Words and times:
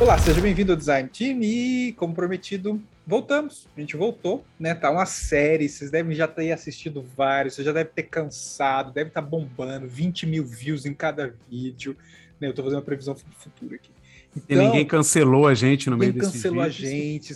Olá, 0.00 0.18
seja 0.18 0.40
bem-vindo 0.40 0.72
ao 0.72 0.78
Design 0.78 1.10
Team 1.10 1.42
e, 1.42 1.92
como 1.92 2.14
prometido, 2.14 2.82
voltamos. 3.06 3.68
A 3.76 3.80
gente 3.80 3.98
voltou, 3.98 4.42
né? 4.58 4.74
Tá 4.74 4.90
uma 4.90 5.04
série, 5.04 5.68
vocês 5.68 5.90
devem 5.90 6.16
já 6.16 6.26
ter 6.26 6.52
assistido 6.52 7.04
vários, 7.14 7.54
você 7.54 7.62
já 7.62 7.70
deve 7.70 7.90
ter 7.90 8.04
cansado, 8.04 8.94
deve 8.94 9.10
estar 9.10 9.20
tá 9.20 9.28
bombando, 9.28 9.86
20 9.86 10.26
mil 10.26 10.42
views 10.42 10.86
em 10.86 10.94
cada 10.94 11.34
vídeo. 11.50 11.94
Né? 12.40 12.48
Eu 12.48 12.54
tô 12.54 12.62
fazendo 12.62 12.78
uma 12.78 12.84
previsão 12.84 13.14
futura 13.14 13.74
aqui. 13.74 13.90
Então, 14.34 14.56
e 14.56 14.66
ninguém 14.66 14.86
cancelou 14.86 15.46
a 15.46 15.52
gente 15.52 15.90
no 15.90 15.98
meio 15.98 16.14
desse 16.14 16.32
cancelou 16.32 16.64
vídeos. 16.64 16.88
a 16.88 16.90
gente. 16.90 17.34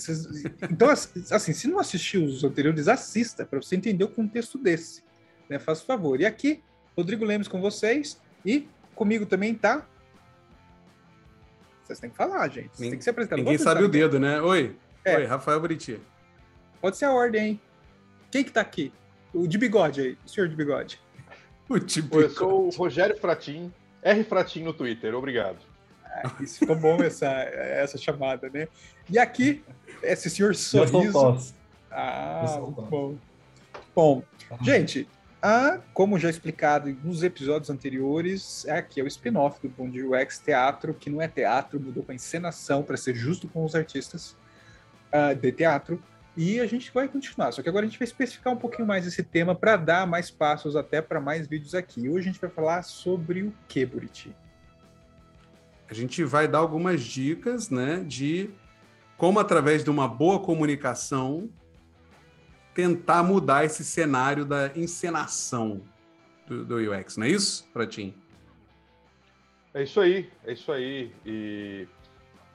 Então, 0.72 0.88
assim, 0.88 1.52
se 1.52 1.68
não 1.68 1.78
assistiu 1.78 2.24
os 2.24 2.44
anteriores, 2.44 2.88
assista 2.88 3.44
para 3.44 3.60
você 3.60 3.76
entender 3.76 4.04
o 4.04 4.08
contexto 4.08 4.56
desse. 4.56 5.02
Né? 5.50 5.58
Faça 5.58 5.82
o 5.82 5.86
favor. 5.86 6.18
E 6.18 6.24
aqui, 6.24 6.62
Rodrigo 6.96 7.26
Lemos 7.26 7.46
com 7.46 7.60
vocês 7.60 8.18
e 8.42 8.66
comigo 8.94 9.26
também 9.26 9.52
tá 9.52 9.86
vocês 11.94 12.00
têm 12.00 12.10
que 12.10 12.16
falar, 12.16 12.48
gente. 12.48 12.70
Vocês 12.72 12.90
têm 12.90 12.98
que 12.98 13.04
se 13.04 13.10
apresentar. 13.10 13.36
Ninguém 13.36 13.58
sabe 13.58 13.84
o 13.84 13.88
dedo, 13.88 14.18
né? 14.18 14.40
Oi. 14.40 14.76
É. 15.04 15.16
Oi, 15.16 15.24
Rafael 15.24 15.60
Buriti. 15.60 16.00
Pode 16.80 16.96
ser 16.96 17.06
a 17.06 17.12
ordem, 17.12 17.46
hein? 17.46 17.60
Quem 18.30 18.42
que 18.42 18.50
tá 18.50 18.60
aqui? 18.60 18.92
O 19.32 19.46
de 19.46 19.56
bigode 19.56 20.00
aí, 20.00 20.18
o 20.24 20.28
senhor 20.28 20.48
de 20.48 20.56
bigode. 20.56 21.00
O 21.66 21.78
de 21.78 22.02
bigode. 22.02 22.24
Eu 22.24 22.30
sou 22.30 22.66
o 22.66 22.70
Rogério 22.70 23.16
Fratin, 23.18 23.72
R 24.02 24.22
Fratin 24.24 24.64
no 24.64 24.74
Twitter, 24.74 25.14
obrigado. 25.14 25.56
Ah, 26.04 26.30
isso 26.40 26.58
ficou 26.58 26.76
bom 26.76 27.02
essa, 27.02 27.26
essa 27.26 27.96
chamada, 27.96 28.50
né? 28.50 28.68
E 29.08 29.18
aqui, 29.18 29.64
esse 30.02 30.28
senhor 30.28 30.54
sorriso. 30.54 31.54
Ah, 31.90 32.58
bom. 32.90 33.16
Bom, 33.96 34.22
gente, 34.60 35.08
ah, 35.46 35.78
como 35.92 36.18
já 36.18 36.30
explicado 36.30 36.88
nos 37.04 37.22
episódios 37.22 37.68
anteriores, 37.68 38.64
é 38.64 38.78
aqui 38.78 38.98
é 38.98 39.04
o 39.04 39.06
spin-off 39.06 39.60
do 39.60 39.68
Bom 39.68 39.90
Dia 39.90 40.08
UX 40.08 40.38
Teatro, 40.38 40.94
que 40.94 41.10
não 41.10 41.20
é 41.20 41.28
teatro, 41.28 41.78
mudou 41.78 42.02
para 42.02 42.14
encenação, 42.14 42.82
para 42.82 42.96
ser 42.96 43.14
justo 43.14 43.46
com 43.46 43.62
os 43.62 43.74
artistas 43.74 44.34
uh, 45.12 45.34
de 45.34 45.52
teatro. 45.52 46.02
E 46.34 46.58
a 46.60 46.66
gente 46.66 46.90
vai 46.94 47.08
continuar, 47.08 47.52
só 47.52 47.60
que 47.60 47.68
agora 47.68 47.84
a 47.84 47.88
gente 47.90 47.98
vai 47.98 48.08
especificar 48.08 48.54
um 48.54 48.56
pouquinho 48.56 48.88
mais 48.88 49.06
esse 49.06 49.22
tema 49.22 49.54
para 49.54 49.76
dar 49.76 50.06
mais 50.06 50.30
passos 50.30 50.76
até 50.76 51.02
para 51.02 51.20
mais 51.20 51.46
vídeos 51.46 51.74
aqui. 51.74 52.08
Hoje 52.08 52.30
a 52.30 52.32
gente 52.32 52.40
vai 52.40 52.48
falar 52.48 52.82
sobre 52.82 53.42
o 53.42 53.52
que, 53.68 53.84
Buriti? 53.84 54.34
A 55.90 55.92
gente 55.92 56.24
vai 56.24 56.48
dar 56.48 56.60
algumas 56.60 57.02
dicas, 57.02 57.68
né, 57.68 58.02
de 58.06 58.48
como 59.18 59.38
através 59.38 59.84
de 59.84 59.90
uma 59.90 60.08
boa 60.08 60.40
comunicação 60.40 61.50
tentar 62.74 63.22
mudar 63.22 63.64
esse 63.64 63.84
cenário 63.84 64.44
da 64.44 64.70
encenação 64.76 65.80
do, 66.46 66.64
do 66.64 66.76
UX, 66.76 67.16
não 67.16 67.26
é 67.26 67.30
isso, 67.30 67.68
Pratim? 67.72 68.14
É 69.72 69.82
isso 69.82 70.00
aí, 70.00 70.30
é 70.44 70.52
isso 70.52 70.70
aí. 70.70 71.12
E 71.24 71.88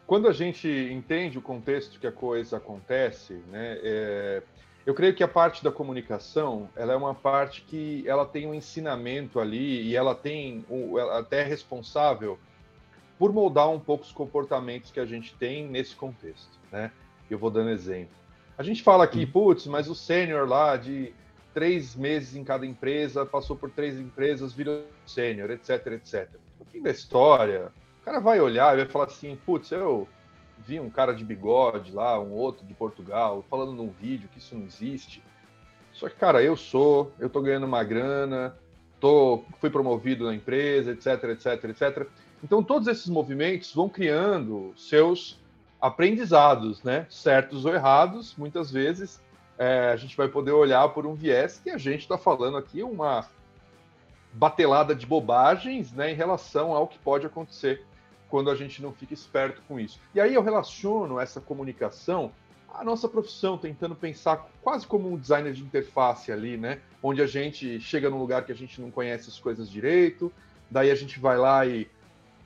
quando 0.05 0.27
a 0.27 0.33
gente 0.33 0.67
entende 0.67 1.37
o 1.37 1.41
contexto 1.41 1.99
que 1.99 2.07
a 2.07 2.11
coisa 2.11 2.57
acontece, 2.57 3.33
né, 3.49 3.79
é, 3.81 4.43
eu 4.85 4.93
creio 4.93 5.13
que 5.13 5.23
a 5.23 5.27
parte 5.27 5.63
da 5.63 5.71
comunicação, 5.71 6.69
ela 6.75 6.93
é 6.93 6.95
uma 6.95 7.13
parte 7.13 7.61
que 7.61 8.03
ela 8.07 8.25
tem 8.25 8.47
um 8.47 8.53
ensinamento 8.53 9.39
ali 9.39 9.83
e 9.83 9.95
ela 9.95 10.15
tem, 10.15 10.65
ela 10.97 11.19
até 11.19 11.41
é 11.41 11.43
responsável 11.43 12.39
por 13.17 13.33
moldar 13.33 13.69
um 13.69 13.79
pouco 13.79 14.05
os 14.05 14.11
comportamentos 14.11 14.91
que 14.91 14.99
a 14.99 15.05
gente 15.05 15.35
tem 15.35 15.67
nesse 15.67 15.95
contexto, 15.95 16.57
né? 16.71 16.91
Eu 17.29 17.37
vou 17.37 17.51
dando 17.51 17.69
exemplo. 17.69 18.15
A 18.59 18.63
gente 18.63 18.83
fala 18.83 19.05
aqui, 19.05 19.25
putz, 19.25 19.67
mas 19.67 19.87
o 19.87 19.95
sênior 19.95 20.45
lá 20.45 20.75
de 20.75 21.13
três 21.53 21.95
meses 21.95 22.35
em 22.35 22.43
cada 22.43 22.65
empresa, 22.65 23.25
passou 23.25 23.55
por 23.55 23.71
três 23.71 23.97
empresas, 23.97 24.51
virou 24.51 24.83
sênior, 25.05 25.49
etc, 25.49 25.87
etc. 25.93 26.27
No 26.59 26.65
fim 26.65 26.81
da 26.81 26.91
história, 26.91 27.71
o 28.01 28.03
cara 28.03 28.19
vai 28.19 28.41
olhar 28.41 28.73
e 28.73 28.83
vai 28.83 28.91
falar 28.91 29.05
assim, 29.05 29.37
putz, 29.45 29.71
eu 29.71 30.05
vi 30.67 30.77
um 30.77 30.89
cara 30.89 31.13
de 31.13 31.23
bigode 31.23 31.93
lá, 31.93 32.19
um 32.19 32.33
outro 32.33 32.67
de 32.67 32.73
Portugal, 32.73 33.45
falando 33.49 33.71
num 33.71 33.91
vídeo 33.91 34.27
que 34.27 34.39
isso 34.39 34.53
não 34.53 34.65
existe. 34.65 35.23
Só 35.93 36.09
que, 36.09 36.15
cara, 36.17 36.43
eu 36.43 36.57
sou, 36.57 37.13
eu 37.17 37.29
tô 37.29 37.41
ganhando 37.41 37.65
uma 37.65 37.81
grana, 37.85 38.57
tô, 38.99 39.41
fui 39.61 39.69
promovido 39.69 40.25
na 40.25 40.35
empresa, 40.35 40.91
etc, 40.91 41.29
etc, 41.29 41.63
etc. 41.63 42.07
Então, 42.43 42.61
todos 42.61 42.89
esses 42.89 43.07
movimentos 43.07 43.73
vão 43.73 43.87
criando 43.87 44.73
seus 44.75 45.39
aprendizados, 45.81 46.83
né? 46.83 47.05
Certos 47.09 47.65
ou 47.65 47.73
errados, 47.73 48.35
muitas 48.37 48.71
vezes 48.71 49.21
é, 49.59 49.89
a 49.89 49.95
gente 49.97 50.15
vai 50.15 50.29
poder 50.29 50.53
olhar 50.53 50.87
por 50.89 51.05
um 51.05 51.13
viés 51.13 51.59
que 51.61 51.69
a 51.69 51.77
gente 51.77 51.99
está 51.99 52.17
falando 52.17 52.55
aqui 52.57 52.81
uma 52.81 53.27
batelada 54.31 54.95
de 54.95 55.05
bobagens, 55.05 55.91
né, 55.91 56.11
em 56.11 56.15
relação 56.15 56.71
ao 56.71 56.87
que 56.87 56.97
pode 56.99 57.25
acontecer 57.25 57.83
quando 58.29 58.49
a 58.49 58.55
gente 58.55 58.81
não 58.81 58.93
fica 58.93 59.13
esperto 59.13 59.61
com 59.67 59.79
isso. 59.79 59.99
E 60.15 60.21
aí 60.21 60.33
eu 60.33 60.41
relaciono 60.41 61.19
essa 61.19 61.41
comunicação 61.41 62.31
à 62.71 62.83
nossa 62.83 63.09
profissão, 63.09 63.57
tentando 63.57 63.95
pensar 63.95 64.47
quase 64.61 64.85
como 64.85 65.11
um 65.11 65.17
designer 65.17 65.51
de 65.51 65.63
interface 65.63 66.31
ali, 66.31 66.55
né, 66.55 66.79
onde 67.03 67.21
a 67.21 67.27
gente 67.27 67.81
chega 67.81 68.09
num 68.09 68.19
lugar 68.19 68.45
que 68.45 68.51
a 68.51 68.55
gente 68.55 68.79
não 68.79 68.91
conhece 68.91 69.29
as 69.29 69.39
coisas 69.39 69.69
direito, 69.69 70.31
daí 70.69 70.89
a 70.91 70.95
gente 70.95 71.19
vai 71.19 71.37
lá 71.37 71.65
e 71.65 71.89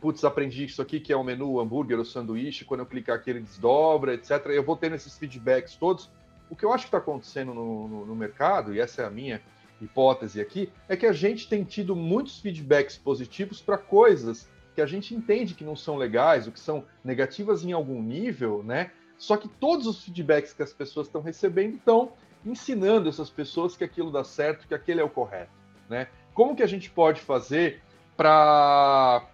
putz, 0.03 0.25
aprendi 0.25 0.65
isso 0.65 0.81
aqui 0.81 0.99
que 0.99 1.13
é 1.13 1.15
o 1.15 1.23
menu 1.23 1.61
hambúrguer 1.61 1.97
ou 1.97 2.03
sanduíche, 2.03 2.65
quando 2.65 2.81
eu 2.81 2.85
clicar 2.85 3.15
aqui 3.15 3.29
ele 3.29 3.39
desdobra, 3.39 4.13
etc. 4.13 4.47
Eu 4.47 4.61
vou 4.61 4.75
tendo 4.75 4.95
esses 4.95 5.17
feedbacks 5.17 5.77
todos. 5.77 6.11
O 6.49 6.57
que 6.57 6.65
eu 6.65 6.73
acho 6.73 6.83
que 6.83 6.87
está 6.89 6.97
acontecendo 6.97 7.53
no, 7.53 7.87
no, 7.87 8.05
no, 8.07 8.13
mercado, 8.13 8.75
e 8.75 8.81
essa 8.81 9.01
é 9.01 9.05
a 9.05 9.09
minha 9.09 9.41
hipótese 9.79 10.41
aqui, 10.41 10.69
é 10.89 10.97
que 10.97 11.05
a 11.05 11.13
gente 11.13 11.47
tem 11.47 11.63
tido 11.63 11.95
muitos 11.95 12.41
feedbacks 12.41 12.97
positivos 12.97 13.61
para 13.61 13.77
coisas 13.77 14.49
que 14.75 14.81
a 14.81 14.85
gente 14.85 15.15
entende 15.15 15.53
que 15.53 15.63
não 15.63 15.75
são 15.75 15.95
legais, 15.95 16.47
ou 16.47 16.51
que 16.51 16.59
são 16.59 16.83
negativas 17.01 17.63
em 17.63 17.71
algum 17.71 18.03
nível, 18.03 18.61
né? 18.61 18.91
Só 19.17 19.37
que 19.37 19.47
todos 19.47 19.87
os 19.87 20.03
feedbacks 20.03 20.51
que 20.51 20.63
as 20.63 20.73
pessoas 20.73 21.07
estão 21.07 21.21
recebendo 21.21 21.75
estão 21.77 22.11
ensinando 22.45 23.07
essas 23.07 23.29
pessoas 23.29 23.77
que 23.77 23.85
aquilo 23.85 24.11
dá 24.11 24.25
certo, 24.25 24.67
que 24.67 24.75
aquele 24.75 24.99
é 24.99 25.03
o 25.03 25.09
correto, 25.09 25.53
né? 25.89 26.09
Como 26.33 26.57
que 26.57 26.63
a 26.63 26.67
gente 26.67 26.89
pode 26.89 27.21
fazer 27.21 27.81
para 28.17 29.25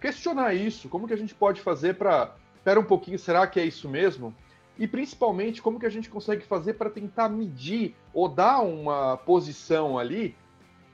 questionar 0.00 0.54
isso, 0.54 0.88
como 0.88 1.06
que 1.06 1.14
a 1.14 1.18
gente 1.18 1.34
pode 1.34 1.60
fazer 1.60 1.94
para, 1.94 2.34
espera 2.54 2.78
um 2.80 2.84
pouquinho, 2.84 3.18
será 3.18 3.46
que 3.46 3.60
é 3.60 3.64
isso 3.64 3.88
mesmo? 3.88 4.34
E 4.78 4.86
principalmente 4.86 5.62
como 5.62 5.80
que 5.80 5.86
a 5.86 5.90
gente 5.90 6.10
consegue 6.10 6.44
fazer 6.44 6.74
para 6.74 6.90
tentar 6.90 7.28
medir 7.28 7.94
ou 8.12 8.28
dar 8.28 8.60
uma 8.60 9.16
posição 9.16 9.98
ali 9.98 10.36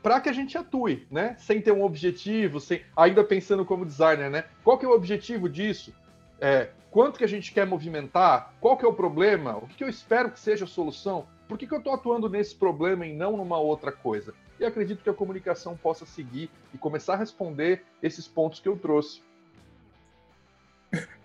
para 0.02 0.20
que 0.20 0.28
a 0.28 0.32
gente 0.32 0.58
atue, 0.58 1.06
né? 1.10 1.36
Sem 1.38 1.60
ter 1.60 1.72
um 1.72 1.84
objetivo, 1.84 2.58
sem 2.58 2.82
ainda 2.96 3.22
pensando 3.22 3.64
como 3.64 3.86
designer, 3.86 4.30
né? 4.30 4.44
Qual 4.64 4.76
que 4.76 4.84
é 4.84 4.88
o 4.88 4.92
objetivo 4.92 5.48
disso? 5.48 5.94
É, 6.40 6.70
quanto 6.90 7.18
que 7.18 7.24
a 7.24 7.28
gente 7.28 7.52
quer 7.52 7.66
movimentar? 7.66 8.52
Qual 8.60 8.76
que 8.76 8.84
é 8.84 8.88
o 8.88 8.92
problema? 8.92 9.56
O 9.56 9.66
que, 9.66 9.76
que 9.76 9.84
eu 9.84 9.88
espero 9.88 10.30
que 10.30 10.40
seja 10.40 10.64
a 10.64 10.68
solução? 10.68 11.26
Por 11.46 11.56
que, 11.56 11.66
que 11.66 11.74
eu 11.74 11.78
estou 11.78 11.94
atuando 11.94 12.28
nesse 12.28 12.54
problema 12.54 13.06
e 13.06 13.14
não 13.14 13.36
numa 13.36 13.58
outra 13.58 13.92
coisa? 13.92 14.34
E 14.62 14.64
acredito 14.64 15.02
que 15.02 15.10
a 15.10 15.12
comunicação 15.12 15.76
possa 15.76 16.06
seguir 16.06 16.48
e 16.72 16.78
começar 16.78 17.14
a 17.14 17.16
responder 17.16 17.82
esses 18.00 18.28
pontos 18.28 18.60
que 18.60 18.68
eu 18.68 18.76
trouxe. 18.76 19.20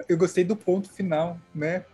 Eu 0.10 0.18
gostei 0.18 0.44
do 0.44 0.56
ponto 0.56 0.90
final, 0.90 1.38
né? 1.54 1.86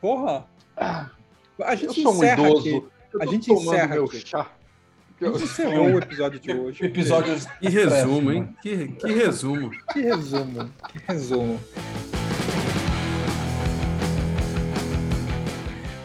Porra! 0.00 0.46
A 0.74 1.74
gente 1.74 2.00
eu 2.00 2.04
sou 2.04 2.14
um 2.14 2.24
idoso. 2.24 2.90
A 3.20 3.26
gente 3.26 3.52
encerra 3.52 3.96
meu 3.96 4.06
aqui. 4.06 4.26
chá. 4.26 4.50
A 5.20 5.24
gente 5.26 5.44
encerrou 5.44 5.90
o 5.90 5.98
episódio 5.98 6.40
de 6.40 6.52
hoje. 6.52 6.86
Episódio 6.86 7.34
que 7.60 7.68
resumo, 7.68 8.32
hein? 8.32 8.56
Que, 8.62 8.88
que 8.88 9.12
resumo. 9.12 9.70
Que 9.92 10.00
resumo. 10.00 10.70
Que 10.90 10.98
resumo. 11.06 11.60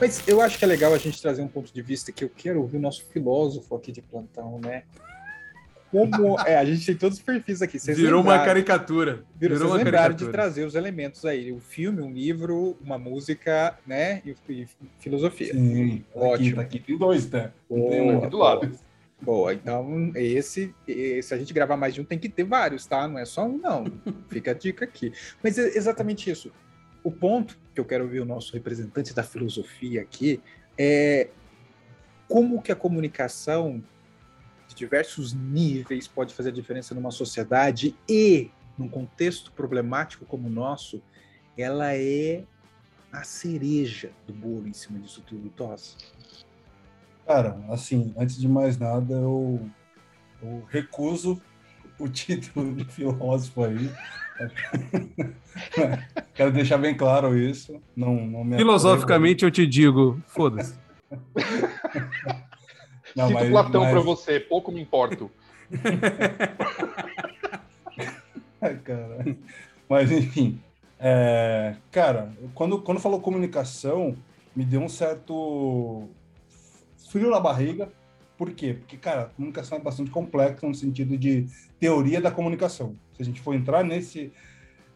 Mas 0.04 0.28
eu 0.28 0.42
acho 0.42 0.60
que 0.60 0.66
é 0.66 0.68
legal 0.68 0.94
a 0.94 0.98
gente 0.98 1.22
trazer 1.22 1.42
um 1.42 1.48
ponto 1.48 1.74
de 1.74 1.82
vista 1.82 2.12
que 2.12 2.26
eu 2.26 2.30
quero 2.30 2.60
ouvir 2.60 2.76
o 2.76 2.80
nosso 2.82 3.06
filósofo 3.06 3.74
aqui 3.74 3.90
de 3.90 4.02
plantão, 4.02 4.60
né? 4.60 4.84
Como. 5.90 6.38
É, 6.46 6.58
a 6.58 6.66
gente 6.66 6.86
tem 6.86 6.96
todos 6.98 7.20
os 7.20 7.24
perfis 7.24 7.62
aqui. 7.62 7.80
Vocês 7.80 7.98
Virou 7.98 8.22
uma 8.22 8.44
caricatura. 8.44 9.24
Virou, 9.40 9.58
Virou 9.58 9.72
uma 9.72 9.80
caricatura. 9.82 10.26
de 10.26 10.30
trazer 10.30 10.66
os 10.66 10.76
elementos 10.76 11.24
aí. 11.24 11.54
Um 11.54 11.62
filme, 11.62 12.02
um 12.02 12.12
livro, 12.12 12.76
uma 12.84 12.98
música, 12.98 13.80
né? 13.88 14.22
E, 14.26 14.36
e 14.50 14.68
filosofia. 15.00 15.54
Sim, 15.54 16.04
ótimo. 16.14 16.34
Aqui, 16.34 16.54
tá 16.54 16.62
aqui 16.64 16.80
tem 16.80 16.98
dois, 16.98 17.26
tá? 17.26 17.54
Boa, 17.70 17.90
tem 17.90 18.02
um 18.02 18.18
aqui 18.18 18.28
do 18.28 18.38
lado. 18.40 18.72
Boa, 19.22 19.54
então 19.54 20.12
esse, 20.16 20.76
se 20.86 21.34
a 21.34 21.38
gente 21.38 21.54
gravar 21.54 21.78
mais 21.78 21.94
de 21.94 22.02
um, 22.02 22.04
tem 22.04 22.20
que 22.20 22.28
ter 22.28 22.44
vários, 22.44 22.86
tá? 22.86 23.08
Não 23.08 23.18
é 23.18 23.24
só 23.24 23.46
um, 23.46 23.58
não. 23.58 23.86
Fica 24.28 24.52
a 24.52 24.54
dica 24.54 24.84
aqui. 24.84 25.14
Mas 25.42 25.58
é 25.58 25.78
exatamente 25.78 26.30
isso. 26.30 26.52
O 27.02 27.10
ponto 27.10 27.63
que 27.74 27.80
eu 27.80 27.86
quero 27.86 28.04
ouvir 28.04 28.20
o 28.20 28.26
nosso 28.26 28.54
representante 28.54 29.14
da 29.14 29.24
filosofia 29.24 30.02
aqui 30.02 30.42
é 30.78 31.30
como 32.28 32.62
que 32.62 32.72
a 32.72 32.76
comunicação 32.76 33.84
de 34.68 34.76
diversos 34.76 35.34
níveis 35.34 36.08
pode 36.08 36.34
fazer 36.34 36.50
a 36.50 36.54
diferença 36.54 36.96
numa 36.96 37.12
sociedade 37.12 37.96
e 38.08 38.50
num 38.78 38.88
contexto 38.88 39.52
problemático 39.52 40.26
como 40.26 40.48
o 40.48 40.52
nosso, 40.52 41.02
ela 41.58 41.96
é 41.96 42.44
a 43.12 43.24
cereja 43.24 44.12
do 44.26 44.34
bolo 44.34 44.68
em 44.68 44.74
cima 44.74 45.00
disso 45.00 45.22
tudo, 45.26 45.50
Toss. 45.50 45.98
Cara, 47.26 47.60
assim, 47.70 48.14
antes 48.18 48.38
de 48.38 48.48
mais 48.48 48.78
nada, 48.78 49.14
eu, 49.14 49.70
eu 50.42 50.64
recuso 50.70 51.42
o 52.04 52.10
título 52.10 52.76
de 52.76 52.84
filósofo 52.86 53.64
aí. 53.64 53.90
Quero 56.36 56.52
deixar 56.52 56.78
bem 56.78 56.96
claro 56.96 57.38
isso. 57.38 57.82
Não, 57.96 58.16
não 58.16 58.58
Filosoficamente 58.58 59.46
eu 59.46 59.52
te 59.52 59.66
digo, 59.66 60.22
foda-se. 60.28 60.76
Não, 63.16 63.28
Cito 63.28 63.40
mas, 63.40 63.50
Platão 63.52 63.82
mas... 63.84 63.92
para 63.92 64.00
você, 64.02 64.40
pouco 64.40 64.72
me 64.72 64.82
importo. 64.82 65.30
cara. 68.84 69.38
Mas 69.88 70.12
enfim, 70.12 70.60
é, 71.00 71.76
cara, 71.92 72.34
quando, 72.56 72.82
quando 72.82 73.00
falou 73.00 73.22
comunicação, 73.22 74.16
me 74.56 74.66
deu 74.66 74.82
um 74.82 74.90
certo 74.90 76.10
frio 77.12 77.30
na 77.30 77.40
barriga. 77.40 77.92
Por 78.44 78.52
quê? 78.52 78.74
Porque, 78.74 78.98
cara, 78.98 79.22
a 79.22 79.26
comunicação 79.28 79.78
é 79.78 79.82
bastante 79.82 80.12
complexa 80.12 80.68
no 80.68 80.76
sentido 80.76 81.18
de 81.18 81.46
teoria 81.80 82.20
da 82.20 82.30
comunicação. 82.30 82.94
Se 83.16 83.22
a 83.22 83.26
gente 83.26 83.40
for 83.40 83.56
entrar 83.56 83.86
nesse. 83.86 84.34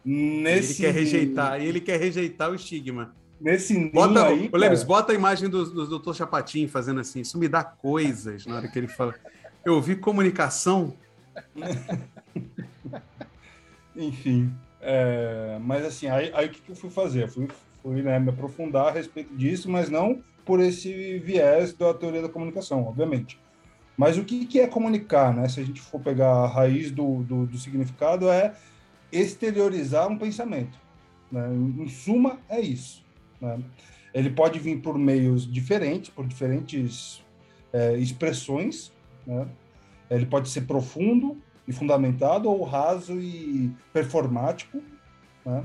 nesse... 0.04 0.84
Ele 0.84 0.92
quer 0.92 1.00
rejeitar, 1.00 1.62
ele 1.62 1.80
quer 1.80 1.98
rejeitar 1.98 2.50
o 2.50 2.54
estigma. 2.54 3.16
Nesse 3.40 3.88
bota, 3.88 4.26
aí. 4.26 4.50
Ô, 4.52 4.56
Lemes, 4.58 4.82
bota 4.82 5.12
a 5.12 5.14
imagem 5.14 5.48
do, 5.48 5.64
do, 5.64 5.86
do 5.86 5.98
Dr. 5.98 6.12
Chapatin 6.12 6.68
fazendo 6.68 7.00
assim. 7.00 7.22
Isso 7.22 7.38
me 7.38 7.48
dá 7.48 7.64
coisas 7.64 8.44
na 8.44 8.56
hora 8.56 8.68
que 8.68 8.78
ele 8.78 8.88
fala. 8.88 9.14
Eu 9.64 9.76
ouvi 9.76 9.96
comunicação. 9.96 10.94
Enfim. 13.96 14.54
É, 14.78 15.58
mas 15.62 15.86
assim, 15.86 16.08
aí, 16.08 16.30
aí 16.34 16.48
o 16.48 16.50
que, 16.50 16.68
eu 16.68 16.76
fui 16.76 16.90
fazer? 16.90 17.22
Eu 17.22 17.28
fui, 17.28 17.48
fui 17.82 18.02
né, 18.02 18.18
me 18.18 18.28
aprofundar 18.28 18.88
a 18.88 18.90
respeito 18.90 19.34
disso, 19.34 19.70
mas 19.70 19.88
não 19.88 20.22
por 20.48 20.60
esse 20.60 21.18
viés 21.18 21.74
da 21.74 21.92
teoria 21.92 22.22
da 22.22 22.28
comunicação, 22.30 22.82
obviamente. 22.84 23.38
Mas 23.98 24.16
o 24.16 24.24
que, 24.24 24.46
que 24.46 24.60
é 24.60 24.66
comunicar, 24.66 25.34
né? 25.34 25.46
Se 25.46 25.60
a 25.60 25.64
gente 25.64 25.78
for 25.78 26.00
pegar 26.00 26.30
a 26.30 26.46
raiz 26.46 26.90
do, 26.90 27.22
do, 27.24 27.44
do 27.44 27.58
significado, 27.58 28.30
é 28.30 28.54
exteriorizar 29.12 30.08
um 30.08 30.16
pensamento. 30.16 30.78
Né? 31.30 31.46
Em 31.52 31.88
suma, 31.88 32.38
é 32.48 32.60
isso. 32.60 33.04
Né? 33.38 33.58
Ele 34.14 34.30
pode 34.30 34.58
vir 34.58 34.80
por 34.80 34.96
meios 34.96 35.46
diferentes, 35.46 36.08
por 36.08 36.26
diferentes 36.26 37.22
é, 37.70 37.98
expressões. 37.98 38.90
Né? 39.26 39.46
Ele 40.08 40.24
pode 40.24 40.48
ser 40.48 40.62
profundo, 40.62 41.36
e 41.68 41.72
fundamentado 41.72 42.48
ou 42.48 42.64
raso 42.64 43.20
e 43.20 43.70
performático, 43.92 44.82
né? 45.44 45.62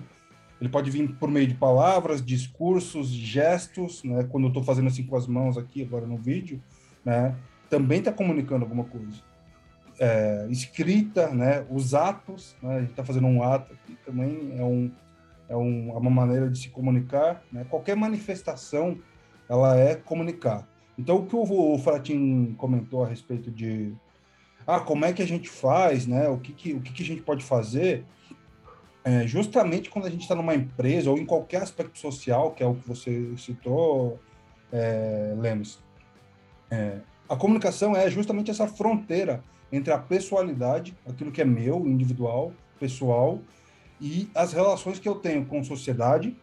Ele 0.63 0.69
pode 0.69 0.89
vir 0.89 1.13
por 1.15 1.29
meio 1.29 1.45
de 1.45 1.55
palavras, 1.55 2.25
discursos, 2.25 3.09
gestos, 3.09 4.01
né? 4.01 4.23
Quando 4.31 4.45
eu 4.45 4.47
estou 4.47 4.63
fazendo 4.63 4.87
assim 4.87 5.03
com 5.03 5.17
as 5.17 5.27
mãos 5.27 5.57
aqui 5.57 5.81
agora 5.81 6.05
no 6.07 6.15
vídeo, 6.15 6.63
né? 7.03 7.35
Também 7.69 7.99
está 7.99 8.13
comunicando 8.13 8.63
alguma 8.63 8.85
coisa. 8.85 9.21
É, 9.99 10.47
escrita, 10.49 11.27
né? 11.31 11.65
Os 11.69 11.93
atos, 11.93 12.55
né? 12.63 12.77
A 12.77 12.79
gente 12.79 12.91
está 12.91 13.03
fazendo 13.03 13.27
um 13.27 13.43
ato 13.43 13.73
aqui 13.73 13.97
também 14.05 14.57
é 14.57 14.63
um 14.63 14.89
é, 15.49 15.57
um, 15.57 15.89
é 15.89 15.97
uma 15.97 16.09
maneira 16.09 16.49
de 16.49 16.57
se 16.57 16.69
comunicar, 16.69 17.43
né? 17.51 17.65
Qualquer 17.69 17.97
manifestação, 17.97 18.97
ela 19.49 19.77
é 19.77 19.95
comunicar. 19.95 20.65
Então, 20.97 21.17
o 21.17 21.25
que 21.25 21.35
o, 21.35 21.73
o 21.73 21.77
Fratin 21.77 22.55
comentou 22.57 23.03
a 23.03 23.07
respeito 23.09 23.51
de 23.51 23.93
ah, 24.65 24.79
como 24.79 25.03
é 25.03 25.11
que 25.11 25.21
a 25.21 25.27
gente 25.27 25.49
faz, 25.49 26.07
né? 26.07 26.29
O 26.29 26.37
que, 26.37 26.53
que 26.53 26.73
o 26.73 26.79
que, 26.79 26.93
que 26.93 27.03
a 27.03 27.05
gente 27.05 27.21
pode 27.21 27.43
fazer? 27.43 28.05
É, 29.05 29.27
justamente 29.27 29.89
quando 29.89 30.05
a 30.05 30.09
gente 30.09 30.21
está 30.21 30.33
numa 30.33 30.55
empresa 30.55 31.11
ou 31.11 31.17
em 31.17 31.25
qualquer 31.25 31.61
aspecto 31.61 31.99
social, 31.99 32.51
que 32.51 32.63
é 32.63 32.65
o 32.65 32.75
que 32.75 32.87
você 32.87 33.35
citou, 33.37 34.19
é, 34.71 35.33
Lemos, 35.37 35.79
é, 36.71 36.99
a 37.27 37.35
comunicação 37.35 37.95
é 37.95 38.09
justamente 38.09 38.49
essa 38.49 38.67
fronteira 38.67 39.43
entre 39.71 39.91
a 39.91 39.97
pessoalidade, 39.97 40.95
aquilo 41.05 41.31
que 41.31 41.41
é 41.41 41.45
meu, 41.45 41.85
individual, 41.87 42.53
pessoal, 42.79 43.39
e 43.99 44.29
as 44.33 44.53
relações 44.53 44.99
que 44.99 45.09
eu 45.09 45.15
tenho 45.15 45.45
com 45.45 45.63
sociedade, 45.63 46.35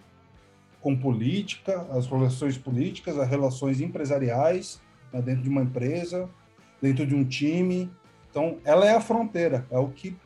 com 0.80 0.96
política, 0.96 1.86
as 1.92 2.06
relações 2.06 2.58
políticas, 2.58 3.18
as 3.18 3.28
relações 3.28 3.80
empresariais 3.80 4.80
né, 5.12 5.22
dentro 5.22 5.42
de 5.42 5.48
uma 5.48 5.62
empresa, 5.62 6.28
dentro 6.80 7.06
de 7.06 7.14
um 7.14 7.24
time, 7.24 7.90
então, 8.30 8.58
ela 8.64 8.86
é 8.86 8.94
a 8.94 9.00
fronteira, 9.00 9.66
é 9.70 9.78
o 9.78 9.88
que 9.88 10.16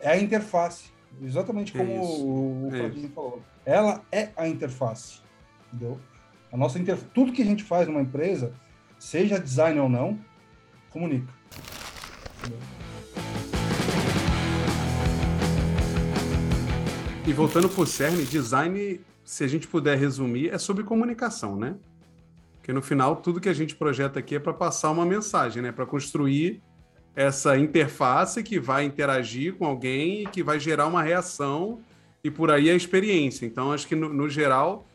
é 0.00 0.10
a 0.10 0.18
interface, 0.18 0.90
exatamente 1.22 1.72
como 1.72 1.90
é 1.90 1.98
o, 1.98 2.68
o 2.68 2.70
é 2.74 3.08
falou. 3.08 3.42
Ela 3.64 4.02
é 4.10 4.30
a 4.36 4.48
interface, 4.48 5.20
entendeu? 5.72 5.98
A 6.52 6.56
nossa 6.56 6.78
tudo 7.12 7.32
que 7.32 7.42
a 7.42 7.44
gente 7.44 7.62
faz 7.62 7.86
numa 7.86 8.00
empresa, 8.00 8.52
seja 8.98 9.38
design 9.38 9.78
ou 9.80 9.88
não, 9.88 10.18
comunica. 10.90 11.32
Entendeu? 12.38 12.58
E 17.26 17.32
voltando 17.34 17.68
para 17.68 17.82
o 17.82 17.86
CERN, 17.86 18.24
design, 18.24 19.00
se 19.22 19.44
a 19.44 19.46
gente 19.46 19.68
puder 19.68 19.98
resumir, 19.98 20.48
é 20.48 20.56
sobre 20.56 20.82
comunicação, 20.82 21.56
né? 21.56 21.76
Porque 22.56 22.72
no 22.72 22.80
final, 22.80 23.16
tudo 23.16 23.38
que 23.38 23.50
a 23.50 23.52
gente 23.52 23.76
projeta 23.76 24.18
aqui 24.18 24.36
é 24.36 24.38
para 24.38 24.54
passar 24.54 24.90
uma 24.90 25.04
mensagem, 25.04 25.62
né? 25.62 25.70
Para 25.70 25.84
construir 25.84 26.62
essa 27.14 27.56
interface 27.56 28.42
que 28.42 28.60
vai 28.60 28.84
interagir 28.84 29.54
com 29.54 29.66
alguém 29.66 30.22
e 30.22 30.26
que 30.26 30.42
vai 30.42 30.60
gerar 30.60 30.86
uma 30.86 31.02
reação 31.02 31.80
e 32.22 32.30
por 32.30 32.50
aí 32.50 32.70
a 32.70 32.74
experiência. 32.74 33.46
Então, 33.46 33.72
acho 33.72 33.86
que 33.86 33.96
no, 33.96 34.08
no 34.08 34.28
geral 34.28 34.86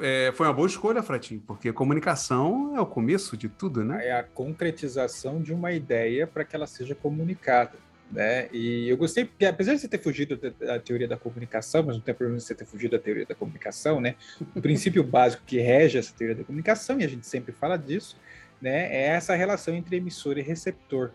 é, 0.00 0.32
foi 0.34 0.46
uma 0.46 0.52
boa 0.52 0.68
escolha, 0.68 1.02
Fratinho, 1.02 1.42
porque 1.46 1.72
comunicação 1.72 2.76
é 2.76 2.80
o 2.80 2.86
começo 2.86 3.36
de 3.36 3.48
tudo, 3.48 3.84
né? 3.84 4.06
É 4.06 4.12
a 4.12 4.22
concretização 4.22 5.42
de 5.42 5.52
uma 5.52 5.72
ideia 5.72 6.26
para 6.26 6.44
que 6.44 6.54
ela 6.54 6.66
seja 6.66 6.94
comunicada. 6.94 7.72
Né? 8.10 8.48
E 8.52 8.88
eu 8.88 8.96
gostei, 8.96 9.26
porque 9.26 9.44
apesar 9.44 9.74
de 9.74 9.80
você 9.80 9.88
ter 9.88 9.98
fugido 9.98 10.34
da 10.36 10.78
teoria 10.78 11.06
da 11.06 11.16
comunicação, 11.18 11.82
mas 11.82 11.96
não 11.96 12.02
tem 12.02 12.14
problema 12.14 12.40
você 12.40 12.54
ter 12.54 12.64
fugido 12.64 12.96
da 12.96 13.02
teoria 13.02 13.26
da 13.26 13.34
comunicação, 13.34 14.00
né? 14.00 14.14
O 14.54 14.62
princípio 14.62 15.04
básico 15.04 15.42
que 15.44 15.58
rege 15.58 15.98
essa 15.98 16.14
teoria 16.16 16.36
da 16.36 16.44
comunicação, 16.44 16.98
e 16.98 17.04
a 17.04 17.08
gente 17.08 17.26
sempre 17.26 17.52
fala 17.52 17.76
disso, 17.76 18.16
né? 18.62 18.90
É 18.94 19.08
essa 19.08 19.34
relação 19.34 19.74
entre 19.74 19.96
emissor 19.96 20.38
e 20.38 20.42
receptor 20.42 21.10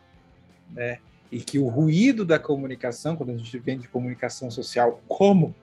né? 0.74 1.00
E 1.31 1.40
que 1.40 1.58
o 1.58 1.68
ruído 1.68 2.24
da 2.24 2.38
comunicação, 2.38 3.16
quando 3.16 3.31
a 3.31 3.38
gente 3.38 3.58
vem 3.58 3.78
de 3.78 3.88
comunicação 3.88 4.52
social, 4.52 5.02
como 5.08 5.56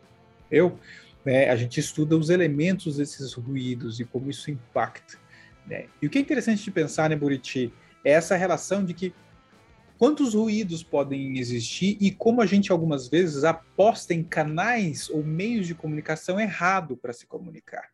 eu, 0.50 0.78
né, 1.24 1.48
a 1.48 1.56
gente 1.56 1.78
estuda 1.78 2.16
os 2.16 2.30
elementos 2.30 2.96
desses 2.96 3.34
ruídos 3.34 4.00
e 4.00 4.04
como 4.04 4.30
isso 4.30 4.50
impacta. 4.50 5.18
Né? 5.66 5.86
E 6.00 6.06
o 6.06 6.10
que 6.10 6.18
é 6.18 6.20
interessante 6.20 6.64
de 6.64 6.70
pensar, 6.70 7.08
né, 7.08 7.16
Buriti, 7.16 7.72
é 8.04 8.12
essa 8.12 8.36
relação 8.36 8.84
de 8.84 8.94
que 8.94 9.14
quantos 9.98 10.34
ruídos 10.34 10.82
podem 10.82 11.38
existir 11.38 11.98
e 12.00 12.10
como 12.10 12.40
a 12.40 12.46
gente 12.46 12.72
algumas 12.72 13.06
vezes 13.06 13.44
aposta 13.44 14.14
em 14.14 14.24
canais 14.24 15.10
ou 15.10 15.22
meios 15.22 15.66
de 15.66 15.74
comunicação 15.74 16.40
errado 16.40 16.96
para 16.96 17.12
se 17.12 17.26
comunicar. 17.26 17.90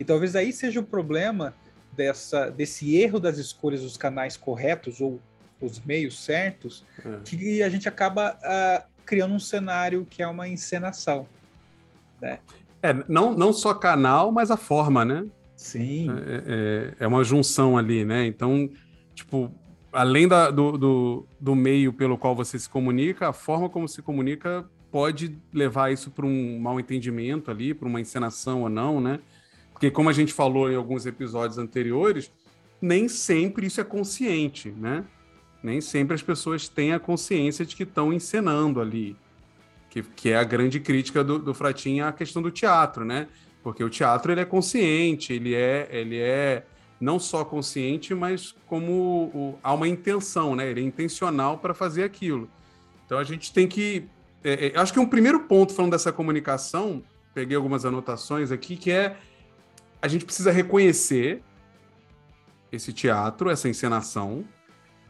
E 0.00 0.04
talvez 0.04 0.34
aí 0.34 0.52
seja 0.52 0.80
o 0.80 0.84
problema 0.84 1.54
dessa, 1.94 2.50
desse 2.50 2.96
erro 2.96 3.20
das 3.20 3.36
escolhas 3.36 3.82
dos 3.82 3.96
canais 3.96 4.36
corretos 4.36 5.00
ou 5.00 5.20
os 5.62 5.80
meios 5.80 6.22
certos, 6.22 6.84
é. 7.04 7.18
que 7.24 7.62
a 7.62 7.70
gente 7.70 7.88
acaba 7.88 8.36
uh, 8.36 8.84
criando 9.06 9.34
um 9.34 9.38
cenário 9.38 10.06
que 10.08 10.22
é 10.22 10.26
uma 10.26 10.48
encenação. 10.48 11.26
Né? 12.20 12.38
É, 12.82 12.92
não, 13.08 13.32
não 13.32 13.52
só 13.52 13.72
canal, 13.72 14.32
mas 14.32 14.50
a 14.50 14.56
forma, 14.56 15.04
né? 15.04 15.24
Sim. 15.56 16.08
É, 16.10 16.94
é, 16.98 17.04
é 17.04 17.06
uma 17.06 17.22
junção 17.22 17.78
ali, 17.78 18.04
né? 18.04 18.26
Então, 18.26 18.68
tipo, 19.14 19.52
além 19.92 20.26
da, 20.26 20.50
do, 20.50 20.76
do, 20.76 21.26
do, 21.40 21.54
meio 21.54 21.92
pelo 21.92 22.18
qual 22.18 22.34
você 22.34 22.58
se 22.58 22.68
comunica, 22.68 23.28
a 23.28 23.32
forma 23.32 23.68
como 23.68 23.88
se 23.88 24.02
comunica 24.02 24.68
pode 24.90 25.38
levar 25.52 25.92
isso 25.92 26.10
para 26.10 26.26
um 26.26 26.58
mal 26.58 26.80
entendimento 26.80 27.50
ali, 27.50 27.72
para 27.72 27.88
uma 27.88 28.00
encenação 28.00 28.62
ou 28.62 28.68
não, 28.68 29.00
né? 29.00 29.20
Porque, 29.72 29.90
como 29.90 30.08
a 30.08 30.12
gente 30.12 30.32
falou 30.32 30.70
em 30.70 30.74
alguns 30.74 31.06
episódios 31.06 31.58
anteriores, 31.58 32.30
nem 32.80 33.08
sempre 33.08 33.66
isso 33.66 33.80
é 33.80 33.84
consciente, 33.84 34.70
né? 34.70 35.04
Nem 35.62 35.80
sempre 35.80 36.14
as 36.14 36.22
pessoas 36.22 36.68
têm 36.68 36.92
a 36.92 36.98
consciência 36.98 37.64
de 37.64 37.76
que 37.76 37.84
estão 37.84 38.12
encenando 38.12 38.80
ali. 38.80 39.16
Que, 39.88 40.02
que 40.02 40.30
é 40.30 40.36
a 40.36 40.44
grande 40.44 40.80
crítica 40.80 41.22
do, 41.22 41.38
do 41.38 41.52
Fratinha 41.52 42.08
à 42.08 42.12
questão 42.12 42.40
do 42.40 42.50
teatro, 42.50 43.04
né? 43.04 43.28
Porque 43.62 43.84
o 43.84 43.90
teatro 43.90 44.32
ele 44.32 44.40
é 44.40 44.44
consciente, 44.44 45.32
ele 45.32 45.54
é, 45.54 45.88
ele 45.90 46.18
é 46.18 46.64
não 46.98 47.18
só 47.18 47.44
consciente, 47.44 48.14
mas 48.14 48.54
como 48.66 49.30
o, 49.34 49.58
há 49.62 49.74
uma 49.74 49.86
intenção, 49.86 50.56
né? 50.56 50.70
Ele 50.70 50.80
é 50.80 50.84
intencional 50.84 51.58
para 51.58 51.74
fazer 51.74 52.04
aquilo. 52.04 52.48
Então 53.04 53.18
a 53.18 53.24
gente 53.24 53.52
tem 53.52 53.68
que. 53.68 54.08
É, 54.42 54.68
é, 54.68 54.78
acho 54.78 54.92
que 54.92 54.98
um 54.98 55.06
primeiro 55.06 55.40
ponto 55.40 55.74
falando 55.74 55.92
dessa 55.92 56.10
comunicação, 56.10 57.02
peguei 57.34 57.56
algumas 57.56 57.84
anotações 57.84 58.50
aqui, 58.50 58.76
que 58.76 58.90
é 58.90 59.16
a 60.00 60.08
gente 60.08 60.24
precisa 60.24 60.50
reconhecer 60.50 61.42
esse 62.72 62.92
teatro, 62.92 63.50
essa 63.50 63.68
encenação, 63.68 64.44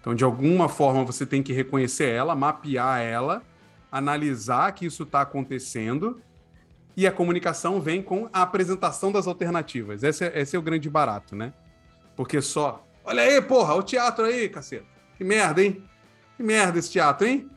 então, 0.02 0.16
de 0.16 0.25
alguma 0.25 0.68
forma, 0.68 1.04
você 1.04 1.25
tem 1.25 1.44
que 1.44 1.52
reconhecer 1.52 2.09
ela, 2.09 2.35
mapear 2.35 3.00
ela, 3.00 3.40
analisar 3.90 4.73
que 4.73 4.85
isso 4.85 5.04
está 5.04 5.21
acontecendo, 5.21 6.21
e 6.97 7.06
a 7.06 7.12
comunicação 7.12 7.80
vem 7.80 8.02
com 8.02 8.28
a 8.32 8.42
apresentação 8.42 9.12
das 9.12 9.28
alternativas. 9.28 10.02
Esse 10.02 10.25
é, 10.25 10.40
esse 10.40 10.56
é 10.56 10.59
o 10.59 10.62
grande 10.62 10.90
barato, 10.90 11.37
né? 11.37 11.52
Porque 12.16 12.42
só. 12.42 12.85
Olha 13.04 13.23
aí, 13.23 13.40
porra, 13.40 13.75
o 13.76 13.82
teatro 13.82 14.25
aí, 14.25 14.49
caceta. 14.49 14.85
Que 15.16 15.23
merda, 15.23 15.62
hein? 15.62 15.85
Que 16.37 16.42
merda 16.42 16.80
esse 16.80 16.90
teatro, 16.90 17.25
hein? 17.25 17.49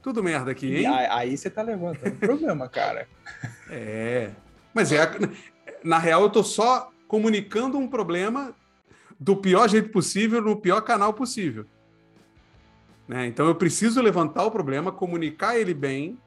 Tudo 0.00 0.22
merda 0.22 0.52
aqui, 0.52 0.76
hein? 0.76 0.86
Aí, 0.86 1.06
aí 1.10 1.36
você 1.36 1.50
tá 1.50 1.62
levantando 1.62 2.14
problema, 2.16 2.68
cara. 2.68 3.08
É. 3.70 4.30
Mas 4.72 4.92
é. 4.92 5.10
Na 5.84 5.98
real, 5.98 6.22
eu 6.22 6.30
tô 6.30 6.42
só 6.42 6.90
comunicando 7.06 7.76
um 7.76 7.86
problema 7.86 8.54
do 9.20 9.36
pior 9.36 9.68
jeito 9.68 9.90
possível, 9.90 10.40
no 10.40 10.56
pior 10.56 10.80
canal 10.80 11.12
possível. 11.12 11.66
Né? 13.08 13.26
Então 13.26 13.46
eu 13.46 13.54
preciso 13.54 14.02
levantar 14.02 14.44
o 14.44 14.50
problema, 14.50 14.92
comunicar 14.92 15.58
ele 15.58 15.72
bem 15.72 16.18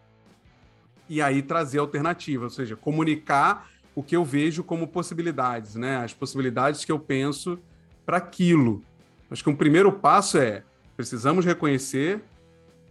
e 1.07 1.21
aí 1.21 1.43
trazer 1.43 1.77
alternativa, 1.77 2.45
ou 2.45 2.49
seja, 2.49 2.75
comunicar 2.75 3.69
o 3.93 4.01
que 4.01 4.15
eu 4.15 4.25
vejo 4.25 4.63
como 4.63 4.87
possibilidades, 4.87 5.75
né? 5.75 5.97
As 5.97 6.13
possibilidades 6.13 6.85
que 6.85 6.91
eu 6.91 6.97
penso 6.97 7.59
para 8.05 8.17
aquilo. 8.17 8.81
Acho 9.29 9.43
que 9.43 9.49
um 9.49 9.55
primeiro 9.55 9.91
passo 9.91 10.37
é 10.37 10.63
precisamos 10.95 11.45
reconhecer, 11.45 12.21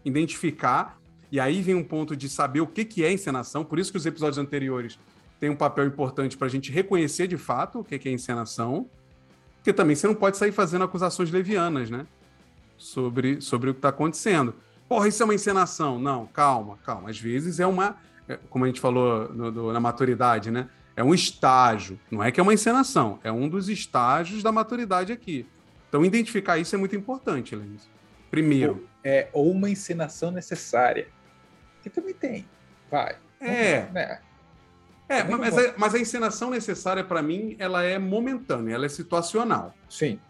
identificar, 0.04 1.00
e 1.32 1.38
aí 1.38 1.62
vem 1.62 1.74
um 1.74 1.84
ponto 1.84 2.16
de 2.16 2.28
saber 2.28 2.60
o 2.60 2.66
que, 2.66 2.84
que 2.84 3.04
é 3.04 3.12
encenação. 3.12 3.64
Por 3.64 3.78
isso 3.78 3.90
que 3.90 3.96
os 3.98 4.04
episódios 4.04 4.38
anteriores 4.38 4.98
têm 5.38 5.48
um 5.48 5.56
papel 5.56 5.86
importante 5.86 6.36
para 6.36 6.46
a 6.46 6.50
gente 6.50 6.70
reconhecer 6.70 7.26
de 7.26 7.36
fato 7.36 7.80
o 7.80 7.84
que, 7.84 7.98
que 7.98 8.08
é 8.08 8.12
encenação, 8.12 8.88
porque 9.56 9.72
também 9.72 9.96
você 9.96 10.06
não 10.06 10.14
pode 10.14 10.36
sair 10.36 10.52
fazendo 10.52 10.84
acusações 10.84 11.30
levianas, 11.30 11.88
né? 11.88 12.06
Sobre, 12.80 13.42
sobre 13.42 13.68
o 13.68 13.74
que 13.74 13.78
está 13.78 13.90
acontecendo. 13.90 14.54
Porra, 14.88 15.06
isso 15.06 15.22
é 15.22 15.24
uma 15.24 15.34
encenação. 15.34 15.98
Não, 15.98 16.26
calma, 16.26 16.78
calma. 16.84 17.10
Às 17.10 17.20
vezes 17.20 17.60
é 17.60 17.66
uma, 17.66 17.96
é, 18.26 18.38
como 18.48 18.64
a 18.64 18.68
gente 18.68 18.80
falou 18.80 19.28
no, 19.32 19.52
do, 19.52 19.72
na 19.72 19.78
maturidade, 19.78 20.50
né? 20.50 20.68
É 20.96 21.04
um 21.04 21.14
estágio, 21.14 22.00
não 22.10 22.24
é 22.24 22.32
que 22.32 22.40
é 22.40 22.42
uma 22.42 22.54
encenação, 22.54 23.20
é 23.22 23.30
um 23.30 23.48
dos 23.48 23.68
estágios 23.68 24.42
da 24.42 24.50
maturidade 24.50 25.12
aqui. 25.12 25.46
Então, 25.88 26.04
identificar 26.04 26.56
isso 26.56 26.74
é 26.74 26.78
muito 26.78 26.96
importante, 26.96 27.54
Lenis. 27.54 27.88
Primeiro. 28.30 28.72
Ou, 28.72 28.88
é, 29.04 29.28
ou 29.32 29.50
uma 29.50 29.68
encenação 29.68 30.30
necessária. 30.30 31.08
Que 31.82 31.90
também 31.90 32.14
tem. 32.14 32.48
Vai. 32.90 33.16
É. 33.40 33.88
Né? 33.92 34.20
É, 35.08 35.24
mas 35.24 35.58
a, 35.58 35.74
mas 35.76 35.94
a 35.94 35.98
encenação 35.98 36.50
necessária, 36.50 37.02
para 37.02 37.20
mim, 37.20 37.56
ela 37.58 37.82
é 37.82 37.98
momentânea, 37.98 38.74
ela 38.74 38.86
é 38.86 38.88
situacional. 38.88 39.74
Sim. 39.88 40.20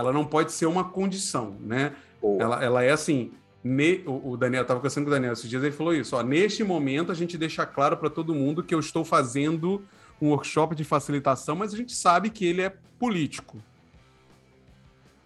Ela 0.00 0.12
não 0.12 0.24
pode 0.24 0.52
ser 0.52 0.66
uma 0.66 0.84
condição, 0.84 1.56
né? 1.60 1.92
Ela, 2.38 2.62
ela 2.62 2.82
é 2.82 2.90
assim, 2.90 3.32
Ne, 3.62 4.02
o, 4.06 4.30
o, 4.30 4.36
Daniel, 4.38 4.62
estava 4.62 4.80
conversando 4.80 5.04
com 5.04 5.10
o 5.10 5.12
Daniel 5.12 5.34
esses 5.34 5.48
dias, 5.48 5.62
ele 5.62 5.72
falou 5.72 5.94
isso. 5.94 6.16
Ó, 6.16 6.22
neste 6.22 6.64
momento, 6.64 7.12
a 7.12 7.14
gente 7.14 7.36
deixa 7.36 7.66
claro 7.66 7.96
para 7.96 8.08
todo 8.08 8.34
mundo 8.34 8.62
que 8.62 8.74
eu 8.74 8.80
estou 8.80 9.04
fazendo 9.04 9.84
um 10.20 10.30
workshop 10.30 10.74
de 10.74 10.82
facilitação, 10.82 11.56
mas 11.56 11.74
a 11.74 11.76
gente 11.76 11.94
sabe 11.94 12.30
que 12.30 12.46
ele 12.46 12.62
é 12.62 12.74
político. 12.98 13.58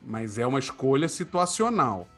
Mas 0.02 0.36
é 0.36 0.46
uma 0.46 0.58
escolha 0.58 1.08
situacional. 1.08 2.08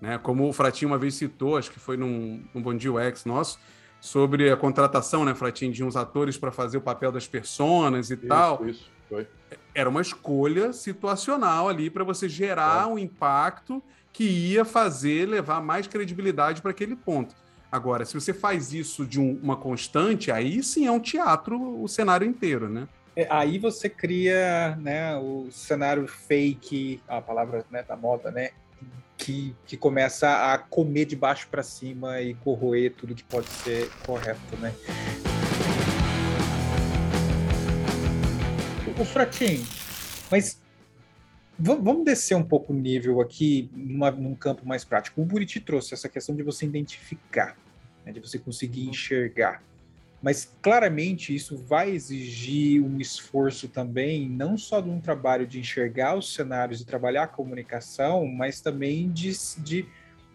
Né? 0.00 0.18
Como 0.18 0.48
o 0.48 0.52
Fratinho 0.52 0.90
uma 0.90 0.98
vez 0.98 1.14
citou, 1.14 1.56
acho 1.56 1.70
que 1.70 1.78
foi 1.78 1.96
num, 1.96 2.42
num 2.52 2.60
Bom 2.60 2.74
Dia 2.74 2.92
UX 2.92 3.24
nosso, 3.24 3.60
sobre 4.00 4.50
a 4.50 4.56
contratação, 4.56 5.24
né, 5.24 5.34
Fratinho, 5.34 5.72
de 5.72 5.84
uns 5.84 5.94
atores 5.94 6.36
para 6.36 6.50
fazer 6.50 6.78
o 6.78 6.80
papel 6.80 7.12
das 7.12 7.28
personas 7.28 8.10
e 8.10 8.14
isso, 8.14 8.26
tal. 8.26 8.66
Isso, 8.66 8.90
foi. 9.10 9.26
Era 9.74 9.90
uma 9.90 10.00
escolha 10.00 10.72
situacional 10.72 11.68
ali 11.68 11.90
para 11.90 12.04
você 12.04 12.28
gerar 12.28 12.84
é. 12.84 12.86
um 12.86 12.98
impacto 12.98 13.82
que 14.12 14.24
ia 14.24 14.64
fazer 14.64 15.28
levar 15.28 15.60
mais 15.60 15.86
credibilidade 15.86 16.62
para 16.62 16.70
aquele 16.70 16.94
ponto. 16.94 17.34
Agora, 17.70 18.04
se 18.04 18.14
você 18.14 18.32
faz 18.32 18.72
isso 18.72 19.06
de 19.06 19.20
um, 19.20 19.38
uma 19.42 19.56
constante, 19.56 20.30
aí 20.30 20.62
sim 20.62 20.86
é 20.86 20.90
um 20.90 20.98
teatro 20.98 21.82
o 21.82 21.86
cenário 21.88 22.26
inteiro, 22.26 22.68
né? 22.68 22.88
É, 23.14 23.26
aí 23.30 23.58
você 23.58 23.88
cria 23.88 24.76
né, 24.80 25.16
o 25.16 25.48
cenário 25.50 26.06
fake, 26.06 27.00
a 27.06 27.20
palavra 27.20 27.64
né, 27.70 27.82
da 27.82 27.96
moda, 27.96 28.30
né? 28.30 28.50
Que, 29.16 29.54
que 29.66 29.76
começa 29.76 30.52
a 30.52 30.58
comer 30.58 31.04
de 31.04 31.14
baixo 31.14 31.46
para 31.48 31.62
cima 31.62 32.20
e 32.22 32.34
corroer 32.34 32.94
tudo 32.96 33.14
que 33.14 33.24
pode 33.24 33.48
ser 33.48 33.90
correto, 34.04 34.56
né? 34.56 34.74
O 39.00 39.04
Fratinho, 39.04 39.66
mas 40.30 40.60
Vamos 41.62 42.06
descer 42.06 42.34
um 42.34 42.42
pouco 42.42 42.72
o 42.72 42.76
nível 42.76 43.20
aqui, 43.20 43.68
numa, 43.74 44.10
num 44.10 44.34
campo 44.34 44.66
mais 44.66 44.82
prático. 44.82 45.20
O 45.20 45.26
Buriti 45.26 45.60
trouxe 45.60 45.92
essa 45.92 46.08
questão 46.08 46.34
de 46.34 46.42
você 46.42 46.64
identificar, 46.64 47.54
né, 48.02 48.12
de 48.12 48.18
você 48.18 48.38
conseguir 48.38 48.88
enxergar. 48.88 49.62
Mas 50.22 50.50
claramente 50.62 51.34
isso 51.34 51.58
vai 51.58 51.90
exigir 51.90 52.82
um 52.82 52.98
esforço 52.98 53.68
também, 53.68 54.26
não 54.26 54.56
só 54.56 54.80
de 54.80 54.88
um 54.88 55.00
trabalho 55.00 55.46
de 55.46 55.60
enxergar 55.60 56.16
os 56.16 56.32
cenários 56.32 56.80
e 56.80 56.86
trabalhar 56.86 57.24
a 57.24 57.28
comunicação, 57.28 58.26
mas 58.26 58.62
também 58.62 59.10
de, 59.10 59.30
de, 59.58 59.86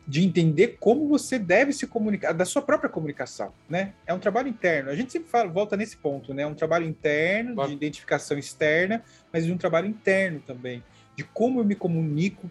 de 0.08 0.24
entender 0.24 0.78
como 0.80 1.08
você 1.08 1.40
deve 1.40 1.74
se 1.74 1.88
comunicar, 1.88 2.32
da 2.32 2.46
sua 2.46 2.62
própria 2.62 2.90
comunicação, 2.90 3.54
né? 3.68 3.94
É 4.06 4.14
um 4.14 4.20
trabalho 4.20 4.48
interno. 4.48 4.90
A 4.90 4.96
gente 4.96 5.12
sempre 5.12 5.30
fala, 5.30 5.50
volta 5.50 5.76
nesse 5.76 5.98
ponto, 5.98 6.34
né? 6.34 6.44
É 6.44 6.48
um 6.48 6.54
trabalho 6.54 6.86
interno, 6.86 7.66
de 7.68 7.74
identificação 7.74 8.38
externa, 8.38 9.04
mas 9.34 9.46
de 9.46 9.52
um 9.52 9.58
trabalho 9.58 9.88
interno 9.88 10.40
também 10.46 10.84
de 11.16 11.24
como 11.24 11.60
eu 11.60 11.66
me 11.66 11.76
comunico, 11.76 12.50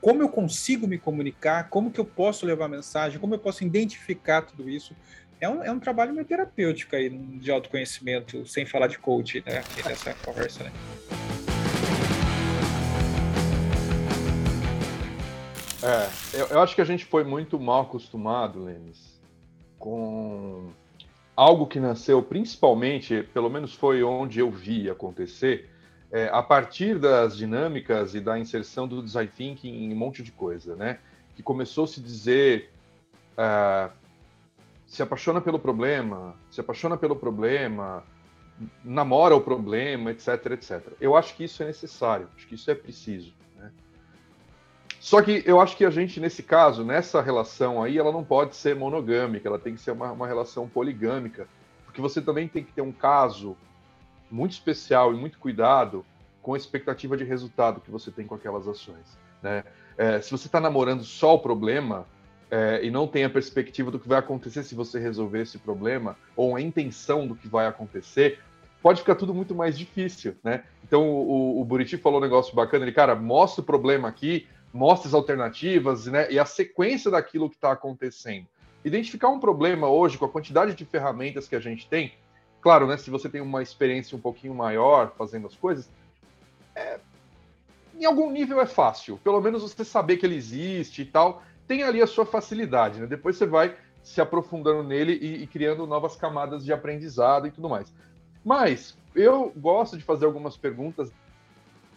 como 0.00 0.22
eu 0.22 0.28
consigo 0.28 0.86
me 0.86 0.98
comunicar, 0.98 1.68
como 1.68 1.90
que 1.90 1.98
eu 1.98 2.04
posso 2.04 2.44
levar 2.46 2.68
mensagem, 2.68 3.18
como 3.18 3.34
eu 3.34 3.38
posso 3.38 3.64
identificar 3.64 4.42
tudo 4.42 4.68
isso. 4.68 4.94
É 5.40 5.48
um, 5.48 5.62
é 5.64 5.70
um 5.70 5.80
trabalho 5.80 6.14
meio 6.14 6.26
terapêutico 6.26 6.94
aí 6.94 7.10
de 7.10 7.50
autoconhecimento, 7.50 8.46
sem 8.46 8.64
falar 8.64 8.86
de 8.86 8.98
coach, 8.98 9.42
né, 9.46 9.58
aqui 9.58 9.86
nessa 9.86 10.14
conversa, 10.14 10.64
né? 10.64 10.72
É, 15.86 16.40
eu, 16.40 16.46
eu 16.48 16.60
acho 16.60 16.74
que 16.74 16.80
a 16.80 16.84
gente 16.84 17.04
foi 17.04 17.22
muito 17.22 17.60
mal 17.60 17.82
acostumado, 17.82 18.64
Lemes, 18.64 19.20
com 19.78 20.72
algo 21.36 21.64
que 21.64 21.78
nasceu 21.78 22.20
principalmente, 22.20 23.22
pelo 23.32 23.48
menos 23.48 23.72
foi 23.72 24.02
onde 24.02 24.40
eu 24.40 24.50
vi 24.50 24.90
acontecer, 24.90 25.70
é, 26.10 26.28
a 26.32 26.42
partir 26.42 26.98
das 26.98 27.36
dinâmicas 27.36 28.16
e 28.16 28.20
da 28.20 28.36
inserção 28.36 28.88
do 28.88 29.00
design 29.00 29.30
thinking 29.36 29.84
em 29.84 29.92
um 29.92 29.96
monte 29.96 30.24
de 30.24 30.32
coisa, 30.32 30.74
né? 30.74 30.98
Que 31.36 31.42
começou 31.42 31.84
a 31.84 31.86
se 31.86 32.00
dizer 32.00 32.72
uh, 33.38 33.92
se 34.88 35.02
apaixona 35.04 35.40
pelo 35.40 35.58
problema, 35.58 36.34
se 36.50 36.60
apaixona 36.60 36.96
pelo 36.96 37.14
problema, 37.14 38.02
namora 38.82 39.36
o 39.36 39.40
problema, 39.40 40.10
etc, 40.10 40.46
etc. 40.52 40.92
Eu 41.00 41.16
acho 41.16 41.36
que 41.36 41.44
isso 41.44 41.62
é 41.62 41.66
necessário, 41.66 42.28
acho 42.34 42.48
que 42.48 42.56
isso 42.56 42.68
é 42.70 42.74
preciso. 42.74 43.35
Só 45.00 45.22
que 45.22 45.42
eu 45.46 45.60
acho 45.60 45.76
que 45.76 45.84
a 45.84 45.90
gente, 45.90 46.18
nesse 46.18 46.42
caso, 46.42 46.84
nessa 46.84 47.20
relação 47.20 47.82
aí, 47.82 47.98
ela 47.98 48.10
não 48.10 48.24
pode 48.24 48.56
ser 48.56 48.74
monogâmica, 48.74 49.48
ela 49.48 49.58
tem 49.58 49.74
que 49.74 49.80
ser 49.80 49.92
uma, 49.92 50.12
uma 50.12 50.26
relação 50.26 50.68
poligâmica, 50.68 51.46
porque 51.84 52.00
você 52.00 52.20
também 52.20 52.48
tem 52.48 52.64
que 52.64 52.72
ter 52.72 52.82
um 52.82 52.92
caso 52.92 53.56
muito 54.30 54.52
especial 54.52 55.14
e 55.14 55.16
muito 55.16 55.38
cuidado 55.38 56.04
com 56.42 56.54
a 56.54 56.56
expectativa 56.56 57.16
de 57.16 57.24
resultado 57.24 57.80
que 57.80 57.90
você 57.90 58.10
tem 58.10 58.26
com 58.26 58.34
aquelas 58.34 58.66
ações. 58.66 59.18
Né? 59.42 59.64
É, 59.96 60.20
se 60.20 60.30
você 60.30 60.46
está 60.46 60.60
namorando 60.60 61.04
só 61.04 61.34
o 61.34 61.38
problema 61.38 62.06
é, 62.50 62.80
e 62.84 62.90
não 62.90 63.06
tem 63.06 63.24
a 63.24 63.30
perspectiva 63.30 63.90
do 63.90 63.98
que 63.98 64.08
vai 64.08 64.18
acontecer 64.18 64.62
se 64.62 64.74
você 64.74 64.98
resolver 64.98 65.42
esse 65.42 65.58
problema, 65.58 66.16
ou 66.36 66.54
a 66.54 66.60
intenção 66.60 67.26
do 67.26 67.34
que 67.34 67.48
vai 67.48 67.66
acontecer, 67.66 68.38
pode 68.82 69.00
ficar 69.00 69.16
tudo 69.16 69.34
muito 69.34 69.54
mais 69.54 69.76
difícil, 69.76 70.36
né? 70.44 70.62
Então 70.84 71.02
o, 71.08 71.60
o 71.60 71.64
Buriti 71.64 71.96
falou 71.96 72.20
um 72.20 72.22
negócio 72.22 72.54
bacana, 72.54 72.84
ele, 72.84 72.92
cara, 72.92 73.16
mostra 73.16 73.60
o 73.62 73.64
problema 73.64 74.06
aqui, 74.06 74.46
mostra 74.72 75.08
as 75.08 75.14
alternativas, 75.14 76.06
né? 76.06 76.30
E 76.30 76.38
a 76.38 76.44
sequência 76.44 77.10
daquilo 77.10 77.48
que 77.48 77.56
está 77.56 77.72
acontecendo. 77.72 78.46
Identificar 78.84 79.28
um 79.28 79.40
problema 79.40 79.88
hoje, 79.88 80.16
com 80.18 80.24
a 80.24 80.28
quantidade 80.28 80.74
de 80.74 80.84
ferramentas 80.84 81.48
que 81.48 81.56
a 81.56 81.60
gente 81.60 81.88
tem, 81.88 82.12
Claro, 82.66 82.84
né, 82.88 82.96
se 82.96 83.10
você 83.10 83.28
tem 83.28 83.40
uma 83.40 83.62
experiência 83.62 84.16
um 84.16 84.20
pouquinho 84.20 84.52
maior 84.52 85.12
fazendo 85.16 85.46
as 85.46 85.54
coisas, 85.54 85.88
é, 86.74 86.98
em 87.96 88.04
algum 88.04 88.28
nível 88.28 88.60
é 88.60 88.66
fácil. 88.66 89.20
Pelo 89.22 89.40
menos 89.40 89.62
você 89.62 89.84
saber 89.84 90.16
que 90.16 90.26
ele 90.26 90.34
existe 90.34 91.02
e 91.02 91.04
tal, 91.04 91.44
tem 91.68 91.84
ali 91.84 92.02
a 92.02 92.08
sua 92.08 92.26
facilidade. 92.26 92.98
Né? 92.98 93.06
Depois 93.06 93.36
você 93.36 93.46
vai 93.46 93.76
se 94.02 94.20
aprofundando 94.20 94.82
nele 94.82 95.12
e, 95.12 95.44
e 95.44 95.46
criando 95.46 95.86
novas 95.86 96.16
camadas 96.16 96.64
de 96.64 96.72
aprendizado 96.72 97.46
e 97.46 97.52
tudo 97.52 97.68
mais. 97.68 97.94
Mas 98.44 98.98
eu 99.14 99.52
gosto 99.56 99.96
de 99.96 100.02
fazer 100.02 100.26
algumas 100.26 100.56
perguntas 100.56 101.12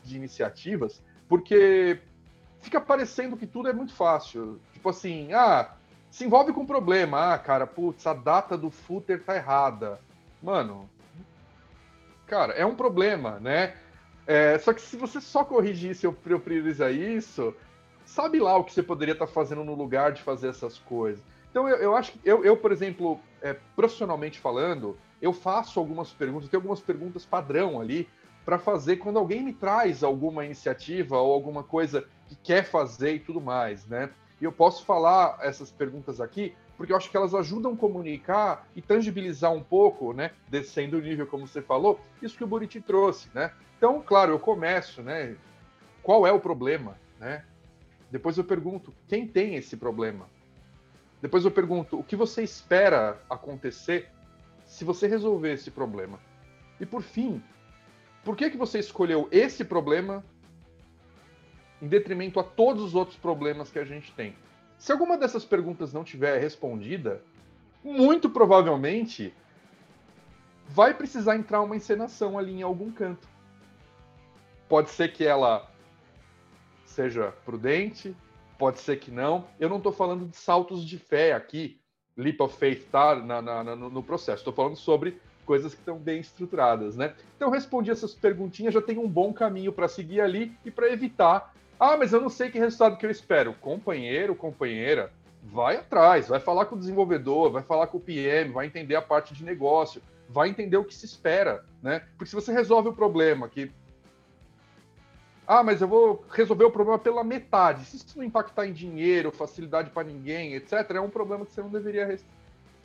de 0.04 0.18
iniciativas, 0.18 1.02
porque 1.28 2.00
fica 2.62 2.80
parecendo 2.80 3.38
que 3.38 3.48
tudo 3.48 3.70
é 3.70 3.74
muito 3.74 3.94
fácil. 3.94 4.60
Tipo 4.74 4.90
assim, 4.90 5.34
ah, 5.34 5.74
se 6.10 6.26
envolve 6.26 6.54
com 6.54 6.62
um 6.62 6.66
problema. 6.66 7.34
Ah, 7.34 7.38
cara, 7.38 7.68
putz, 7.68 8.06
a 8.08 8.14
data 8.14 8.58
do 8.58 8.70
footer 8.70 9.24
tá 9.24 9.36
errada 9.36 10.00
mano, 10.42 10.90
cara, 12.26 12.54
é 12.54 12.66
um 12.66 12.76
problema, 12.76 13.40
né? 13.40 13.76
É, 14.26 14.58
só 14.60 14.74
que 14.74 14.82
se 14.82 14.96
você 14.96 15.20
só 15.20 15.44
corrigir 15.44 15.92
isso 15.92 16.08
e 16.08 16.12
priorizar 16.40 16.94
isso, 16.94 17.54
sabe 18.06 18.40
lá 18.40 18.56
o 18.58 18.64
que 18.64 18.74
você 18.74 18.84
poderia 18.84 19.14
estar 19.14 19.28
tá 19.28 19.32
fazendo 19.32 19.64
no 19.64 19.74
lugar 19.74 20.12
de 20.12 20.22
fazer 20.22 20.50
essas 20.50 20.78
coisas. 20.78 21.24
Então 21.50 21.68
eu, 21.68 21.78
eu 21.78 21.96
acho 21.96 22.12
que 22.12 22.20
eu, 22.24 22.44
eu 22.46 22.56
por 22.56 22.72
exemplo, 22.72 23.20
é, 23.42 23.56
profissionalmente 23.76 24.40
falando, 24.40 24.98
eu 25.22 25.34
faço 25.34 25.80
algumas 25.80 26.12
perguntas, 26.12 26.48
tenho 26.48 26.60
algumas 26.60 26.80
perguntas 26.80 27.26
padrão 27.26 27.82
ali 27.82 28.08
para 28.46 28.60
fazer 28.60 28.98
quando 28.98 29.18
alguém 29.18 29.44
me 29.44 29.54
traz 29.54 30.04
alguma 30.04 30.46
iniciativa 30.46 31.18
ou 31.18 31.34
alguma 31.34 31.64
coisa 31.64 32.08
que 32.30 32.36
quer 32.36 32.64
fazer 32.64 33.16
e 33.16 33.20
tudo 33.20 33.42
mais, 33.42 33.86
né? 33.88 34.10
E 34.40 34.46
eu 34.46 34.52
posso 34.52 34.86
falar 34.86 35.38
essas 35.42 35.70
perguntas 35.72 36.22
aqui 36.22 36.56
porque 36.80 36.94
eu 36.94 36.98
acho 36.98 37.12
que 37.12 37.18
elas 37.18 37.36
ajudam 37.36 37.74
a 37.74 37.76
comunicar 37.76 38.66
e 38.74 38.82
tangibilizar 38.82 39.52
um 39.52 39.62
pouco, 39.62 40.14
né, 40.14 40.32
descendo 40.48 40.96
o 40.96 41.02
nível, 41.02 41.28
como 41.28 41.46
você 41.46 41.62
falou, 41.62 42.00
isso 42.22 42.38
que 42.38 42.44
o 42.46 42.48
Buriti 42.48 42.80
trouxe, 42.80 43.30
né? 43.34 43.52
Então, 43.78 44.02
claro, 44.02 44.32
eu 44.32 44.40
começo, 44.40 45.04
né? 45.04 45.36
Qual 46.02 46.26
é 46.26 46.32
o 46.32 46.40
problema, 46.40 46.98
né? 47.20 47.44
Depois 48.10 48.38
eu 48.38 48.46
pergunto, 48.46 48.94
quem 49.10 49.28
tem 49.28 49.56
esse 49.56 49.76
problema? 49.76 50.26
Depois 51.22 51.44
eu 51.44 51.52
pergunto, 51.52 52.00
o 52.00 52.04
que 52.04 52.16
você 52.16 52.44
espera 52.44 53.22
acontecer 53.30 54.10
se 54.66 54.86
você 54.86 55.06
resolver 55.06 55.52
esse 55.52 55.70
problema? 55.70 56.18
E 56.80 56.86
por 56.86 57.02
fim, 57.02 57.44
por 58.24 58.38
que, 58.38 58.50
que 58.50 58.58
você 58.58 58.80
escolheu 58.80 59.28
esse 59.34 59.66
problema 59.66 60.24
em 61.82 61.88
detrimento 61.88 62.40
a 62.40 62.44
todos 62.44 62.84
os 62.84 62.96
outros 62.96 63.18
problemas 63.18 63.72
que 63.72 63.80
a 63.80 63.86
gente 63.86 64.12
tem? 64.14 64.36
Se 64.78 64.92
alguma 64.92 65.18
dessas 65.18 65.44
perguntas 65.44 65.92
não 65.92 66.04
tiver 66.04 66.40
respondida, 66.40 67.22
muito 67.84 68.30
provavelmente 68.30 69.34
vai 70.68 70.94
precisar 70.94 71.36
entrar 71.36 71.62
uma 71.62 71.76
encenação 71.76 72.38
ali 72.38 72.54
em 72.54 72.62
algum 72.62 72.92
canto. 72.92 73.28
Pode 74.68 74.90
ser 74.90 75.12
que 75.12 75.26
ela 75.26 75.70
seja 76.86 77.34
prudente, 77.44 78.16
pode 78.58 78.80
ser 78.80 78.98
que 79.00 79.10
não. 79.10 79.48
Eu 79.60 79.70
não 79.70 79.78
estou 79.78 79.92
falando 79.92 80.28
de 80.28 80.38
saltos 80.38 80.86
de 80.86 80.98
fé 80.98 81.34
aqui, 81.34 81.80
leap 82.16 82.40
of 82.42 82.56
faith, 82.56 82.88
tá? 82.92 83.16
Na, 83.16 83.42
na, 83.42 83.76
no 83.76 84.04
processo. 84.04 84.40
Estou 84.40 84.54
falando 84.54 84.76
sobre 84.76 85.20
coisas 85.46 85.74
que 85.74 85.80
estão 85.80 85.98
bem 85.98 86.20
estruturadas, 86.20 86.96
né? 86.96 87.16
Então, 87.36 87.50
respondi 87.50 87.90
essas 87.90 88.14
perguntinhas, 88.14 88.74
já 88.74 88.82
tenho 88.82 89.02
um 89.02 89.10
bom 89.10 89.34
caminho 89.34 89.74
para 89.74 89.88
seguir 89.88 90.22
ali 90.22 90.56
e 90.64 90.70
para 90.70 90.92
evitar 90.92 91.56
ah, 91.80 91.96
mas 91.96 92.12
eu 92.12 92.20
não 92.20 92.30
sei 92.30 92.50
que 92.50 92.60
resultado 92.60 92.98
que 92.98 93.06
eu 93.06 93.12
espero. 93.12 93.54
Companheiro, 93.54 94.36
companheira, 94.36 95.12
vai 95.44 95.78
atrás, 95.78 96.28
vai 96.28 96.40
falar 96.40 96.66
com 96.66 96.76
o 96.76 96.80
desenvolvedor, 96.80 97.52
vai 97.52 97.64
falar 97.64 97.88
com 97.88 97.98
o 97.98 98.02
PM, 98.02 98.52
vai 98.52 98.66
entender 98.66 98.96
a 98.96 99.02
parte 99.02 99.34
de 99.34 99.44
negócio, 99.44 100.02
vai 100.28 100.50
entender 100.50 100.78
o 100.78 100.84
que 100.84 100.94
se 100.94 101.06
espera, 101.06 101.64
né? 101.82 102.04
Porque 102.18 102.26
se 102.26 102.36
você 102.36 102.52
resolve 102.52 102.90
o 102.90 102.94
problema 102.94 103.48
que 103.48 103.72
ah, 105.52 105.64
mas 105.64 105.82
eu 105.82 105.88
vou 105.88 106.24
resolver 106.30 106.66
o 106.66 106.70
problema 106.70 107.00
pela 107.00 107.24
metade. 107.24 107.84
Se 107.84 107.96
isso 107.96 108.16
não 108.16 108.24
impactar 108.24 108.68
em 108.68 108.72
dinheiro, 108.72 109.32
facilidade 109.32 109.90
para 109.90 110.08
ninguém, 110.08 110.54
etc., 110.54 110.92
é 110.92 111.02
um 111.02 111.10
problema 111.10 111.44
que 111.44 111.52
você 111.52 111.60
não 111.60 111.72
deveria 111.72 112.20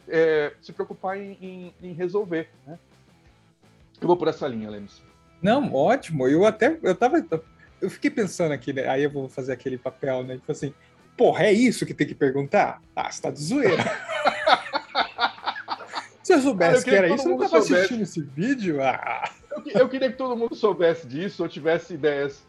é, 0.09 0.55
se 0.63 0.73
preocupar 0.73 1.19
em, 1.19 1.37
em, 1.43 1.75
em, 1.83 1.93
resolver. 1.93 2.49
Né? 2.67 2.79
Eu 4.01 4.07
vou 4.07 4.17
por 4.17 4.29
essa 4.29 4.49
linha, 4.49 4.71
Lemos. 4.71 5.03
Não, 5.43 5.75
ótimo. 5.75 6.27
Eu 6.27 6.47
até 6.47 6.79
eu 6.83 6.95
tava 6.95 7.19
eu 7.81 7.91
fiquei 7.91 8.11
pensando 8.11 8.53
aqui, 8.53 8.73
né? 8.73 8.89
Aí 8.89 9.03
eu 9.03 9.11
vou 9.11 9.29
fazer 9.29 9.53
aquele 9.53 9.79
papel, 9.79 10.23
né? 10.23 10.37
Tipo 10.37 10.53
assim, 10.53 10.75
porra, 11.17 11.45
é 11.45 11.53
isso 11.53 11.87
que 11.87 11.95
tem 11.95 12.07
que 12.07 12.15
perguntar? 12.15 12.81
Ah, 12.95 13.11
você 13.11 13.23
tá 13.23 13.31
de 13.31 13.43
zoeira. 13.43 13.85
Se 16.23 16.33
eu 16.33 16.41
soubesse 16.41 16.79
eu 16.79 16.85
que 16.85 16.91
era 16.91 17.09
isso, 17.09 17.27
eu 17.27 17.33
não 17.33 17.39
tava 17.39 17.51
soubesse. 17.51 17.75
assistindo 17.75 18.03
esse 18.03 18.23
vídeo. 18.23 18.83
Ah. 18.83 19.31
Eu, 19.51 19.81
eu, 19.83 19.89
queria 19.89 20.11
que 20.11 20.17
todo 20.17 20.35
mundo 20.35 20.55
soubesse 20.55 21.07
disso 21.07 21.43
ou 21.43 21.49
tivesse 21.49 21.93
ideias 21.93 22.43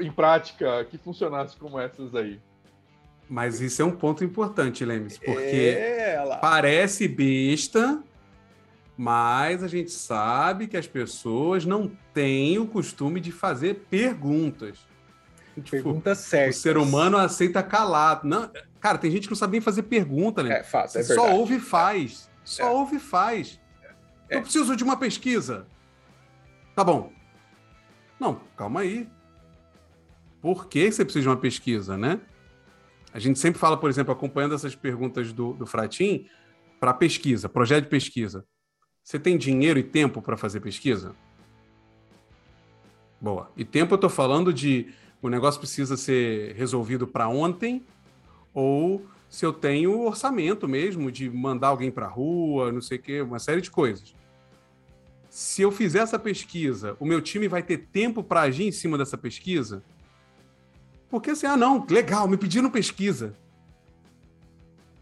em 0.00 0.10
prática 0.10 0.84
que 0.86 0.96
funcionassem 0.96 1.58
como 1.58 1.78
essas 1.78 2.14
aí. 2.14 2.40
Mas 3.28 3.60
isso 3.60 3.82
é 3.82 3.84
um 3.84 3.90
ponto 3.90 4.24
importante, 4.24 4.82
Lemes, 4.84 5.18
porque 5.18 5.76
é, 5.78 6.38
parece 6.40 7.06
besta, 7.06 8.02
mas 8.98 9.62
a 9.62 9.68
gente 9.68 9.92
sabe 9.92 10.66
que 10.66 10.76
as 10.76 10.88
pessoas 10.88 11.64
não 11.64 11.88
têm 12.12 12.58
o 12.58 12.66
costume 12.66 13.20
de 13.20 13.30
fazer 13.30 13.86
perguntas. 13.88 14.80
Tipo, 15.54 15.70
perguntas 15.70 16.18
certas. 16.18 16.56
O 16.56 16.60
ser 16.60 16.76
humano 16.76 17.16
aceita 17.16 17.62
calado. 17.62 18.26
Não, 18.26 18.50
cara, 18.80 18.98
tem 18.98 19.08
gente 19.08 19.28
que 19.28 19.30
não 19.30 19.36
sabe 19.36 19.52
nem 19.52 19.60
fazer 19.60 19.84
pergunta, 19.84 20.42
né? 20.42 20.58
É 20.58 20.62
fácil, 20.64 20.98
é 20.98 21.04
Só 21.04 21.32
ouve 21.32 21.54
e 21.54 21.60
faz. 21.60 22.28
Só 22.42 22.64
é. 22.64 22.70
ouve 22.70 22.96
e 22.96 22.98
faz. 22.98 23.60
É. 24.28 24.36
Eu 24.36 24.42
preciso 24.42 24.74
de 24.74 24.82
uma 24.82 24.96
pesquisa. 24.96 25.64
Tá 26.74 26.82
bom. 26.82 27.12
Não, 28.18 28.40
calma 28.56 28.80
aí. 28.80 29.08
Por 30.40 30.66
que 30.66 30.90
você 30.90 31.04
precisa 31.04 31.22
de 31.22 31.28
uma 31.28 31.36
pesquisa, 31.36 31.96
né? 31.96 32.20
A 33.12 33.20
gente 33.20 33.38
sempre 33.38 33.60
fala, 33.60 33.76
por 33.76 33.88
exemplo, 33.88 34.12
acompanhando 34.12 34.56
essas 34.56 34.74
perguntas 34.74 35.32
do, 35.32 35.52
do 35.52 35.66
Fratim, 35.66 36.26
para 36.80 36.92
pesquisa, 36.92 37.48
projeto 37.48 37.84
de 37.84 37.90
pesquisa. 37.90 38.44
Você 39.08 39.18
tem 39.18 39.38
dinheiro 39.38 39.78
e 39.78 39.82
tempo 39.82 40.20
para 40.20 40.36
fazer 40.36 40.60
pesquisa? 40.60 41.16
Boa. 43.18 43.50
E 43.56 43.64
tempo 43.64 43.94
eu 43.94 43.96
estou 43.96 44.10
falando 44.10 44.52
de 44.52 44.92
o 45.22 45.30
negócio 45.30 45.58
precisa 45.58 45.96
ser 45.96 46.54
resolvido 46.56 47.06
para 47.06 47.26
ontem 47.26 47.82
ou 48.52 49.06
se 49.30 49.46
eu 49.46 49.52
tenho 49.54 49.98
orçamento 50.02 50.68
mesmo 50.68 51.10
de 51.10 51.30
mandar 51.30 51.68
alguém 51.68 51.90
para 51.90 52.04
a 52.04 52.10
rua, 52.10 52.70
não 52.70 52.82
sei 52.82 52.98
o 52.98 53.00
quê, 53.00 53.22
uma 53.22 53.38
série 53.38 53.62
de 53.62 53.70
coisas. 53.70 54.14
Se 55.30 55.62
eu 55.62 55.72
fizer 55.72 56.00
essa 56.00 56.18
pesquisa, 56.18 56.94
o 57.00 57.06
meu 57.06 57.22
time 57.22 57.48
vai 57.48 57.62
ter 57.62 57.78
tempo 57.78 58.22
para 58.22 58.42
agir 58.42 58.64
em 58.64 58.72
cima 58.72 58.98
dessa 58.98 59.16
pesquisa? 59.16 59.82
Porque 61.08 61.30
assim, 61.30 61.46
ah, 61.46 61.56
não, 61.56 61.86
legal, 61.88 62.28
me 62.28 62.36
pediram 62.36 62.68
pesquisa. 62.68 63.34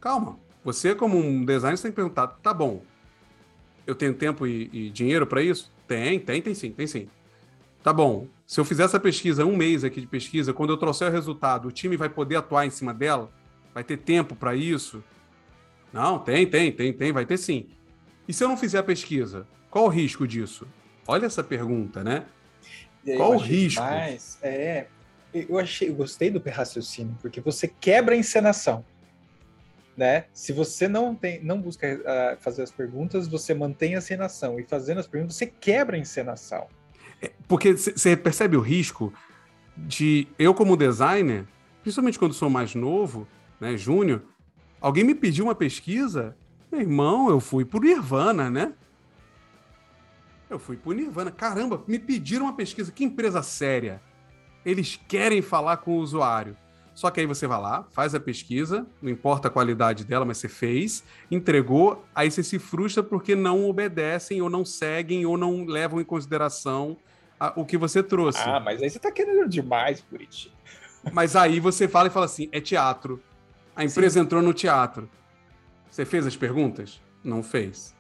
Calma. 0.01 0.39
Você, 0.63 0.95
como 0.95 1.19
um 1.19 1.45
designer, 1.45 1.77
você 1.77 1.83
tem 1.83 1.91
que 1.91 1.97
perguntar: 1.97 2.29
tá 2.29 2.55
bom, 2.55 2.83
eu 3.87 3.95
tenho 3.95 4.15
tempo 4.15 4.47
e, 4.47 4.69
e 4.73 4.91
dinheiro 4.91 5.27
para 5.27 5.43
isso? 5.43 5.73
Tem, 5.87 6.19
tem, 6.19 6.43
tem 6.43 6.55
sim, 6.55 6.73
tem 6.73 6.87
sim. 6.87 7.09
Tá 7.83 7.93
bom. 7.93 8.27
Se 8.47 8.59
eu 8.59 8.65
fizer 8.65 8.85
essa 8.85 8.99
pesquisa, 8.99 9.45
um 9.45 9.57
mês 9.57 9.85
aqui 9.85 10.01
de 10.01 10.07
pesquisa, 10.07 10.53
quando 10.53 10.71
eu 10.71 10.77
trouxer 10.77 11.09
o 11.09 11.13
resultado, 11.13 11.69
o 11.69 11.73
time 11.73 11.97
vai 11.97 12.09
poder 12.09 12.37
atuar 12.37 12.67
em 12.67 12.71
cima 12.71 12.93
dela? 12.93 13.31
Vai 13.73 13.85
ter 13.85 13.97
tempo 13.97 14.35
para 14.35 14.55
isso? 14.57 15.03
Não, 15.93 16.19
tem, 16.19 16.47
tem, 16.47 16.73
tem, 16.73 16.93
tem, 16.93 17.13
vai 17.13 17.25
ter 17.25 17.37
sim. 17.37 17.69
E 18.27 18.33
se 18.33 18.43
eu 18.43 18.49
não 18.49 18.57
fizer 18.57 18.79
a 18.79 18.83
pesquisa, 18.83 19.47
qual 19.71 19.85
o 19.85 19.89
risco 19.89 20.27
disso? 20.27 20.67
Olha 21.07 21.27
essa 21.27 21.45
pergunta, 21.45 22.03
né? 22.03 22.25
Qual 23.17 23.35
o 23.35 23.37
risco? 23.37 23.81
Demais. 23.81 24.39
É, 24.43 24.87
eu 25.33 25.59
achei, 25.59 25.89
eu 25.89 25.95
gostei 25.95 26.31
do 26.31 26.43
raciocínio, 26.45 27.17
porque 27.23 27.41
você 27.41 27.69
quebra 27.69 28.15
a 28.15 28.19
encenação 28.19 28.85
né? 29.97 30.27
Se 30.33 30.53
você 30.53 30.87
não 30.87 31.15
tem, 31.15 31.43
não 31.43 31.61
busca 31.61 31.87
uh, 31.87 32.43
fazer 32.43 32.63
as 32.63 32.71
perguntas, 32.71 33.27
você 33.27 33.55
mantém 33.55 33.95
a 33.95 33.99
encenação 33.99 34.61
e 34.61 34.65
fazendo 34.65 34.99
as 34.99 35.07
perguntas 35.07 35.37
você 35.37 35.47
quebra 35.47 35.97
a 35.97 35.99
encenação. 35.99 36.67
É, 37.23 37.33
porque 37.49 37.73
você 37.77 38.17
percebe 38.17 38.57
o 38.57 38.61
risco 38.61 39.13
de 39.77 40.29
eu 40.39 40.55
como 40.55 40.77
designer, 40.77 41.47
principalmente 41.83 42.19
quando 42.19 42.35
sou 42.35 42.51
mais 42.51 42.75
novo, 42.75 43.27
né, 43.61 43.77
júnior, 43.77 44.23
alguém 44.81 45.05
me 45.05 45.15
pediu 45.15 45.45
uma 45.45 45.55
pesquisa, 45.55 46.37
meu 46.71 46.81
irmão, 46.81 47.31
eu 47.31 47.41
fui 47.41 47.65
por 47.65 47.83
Nirvana, 47.83 48.51
né? 48.51 48.75
Eu 50.49 50.59
fui 50.59 50.77
por 50.77 50.95
Nirvana. 50.95 51.31
Caramba, 51.31 51.83
me 51.87 51.99
pediram 51.99 52.47
uma 52.47 52.55
pesquisa, 52.55 52.93
que 52.93 53.05
empresa 53.05 53.43
séria. 53.43 54.01
Eles 54.65 55.01
querem 55.09 55.43
falar 55.43 55.79
com 55.79 55.93
o 55.93 56.01
usuário. 56.01 56.57
Só 56.97 57.11
que 57.11 57.21
aí 57.21 57.27
você 57.27 57.47
vai 57.47 57.61
lá, 57.61 57.87
faz 57.93 58.15
a 58.15 58.21
pesquisa, 58.21 58.87
não 59.03 59.11
importa 59.11 59.49
a 59.49 59.51
qualidade 59.51 60.03
dela, 60.03 60.25
mas 60.25 60.39
você 60.39 60.49
fez, 60.49 61.05
entregou, 61.31 62.03
aí 62.15 62.31
você 62.31 62.43
se 62.43 62.59
frustra 62.59 63.03
porque 63.03 63.35
não 63.35 63.69
obedecem 63.69 64.41
ou 64.41 64.49
não 64.49 64.65
seguem 64.65 65.27
ou 65.27 65.37
não 65.37 65.67
levam 65.67 66.01
em 66.01 66.05
consideração 66.05 66.97
a, 67.39 67.53
o 67.55 67.67
que 67.67 67.77
você 67.77 68.03
trouxe. 68.03 68.41
Ah, 68.41 68.59
mas 68.59 68.83
aí 68.83 68.89
você 68.89 68.99
tá 68.99 69.13
querendo 69.13 69.47
demais, 69.47 70.01
Buriti. 70.01 70.51
Mas 71.13 71.37
aí 71.37 71.61
você 71.61 71.87
fala 71.87 72.09
e 72.09 72.11
fala 72.11 72.25
assim: 72.25 72.49
é 72.51 72.63
teatro. 72.63 73.23
A 73.77 73.85
empresa 73.85 74.19
Sim. 74.19 74.21
entrou 74.25 74.41
no 74.41 74.55
teatro. 74.55 75.07
Você 75.91 76.07
fez 76.07 76.27
as 76.27 76.35
perguntas? 76.35 77.03
Não 77.23 77.43
fez. 77.43 77.95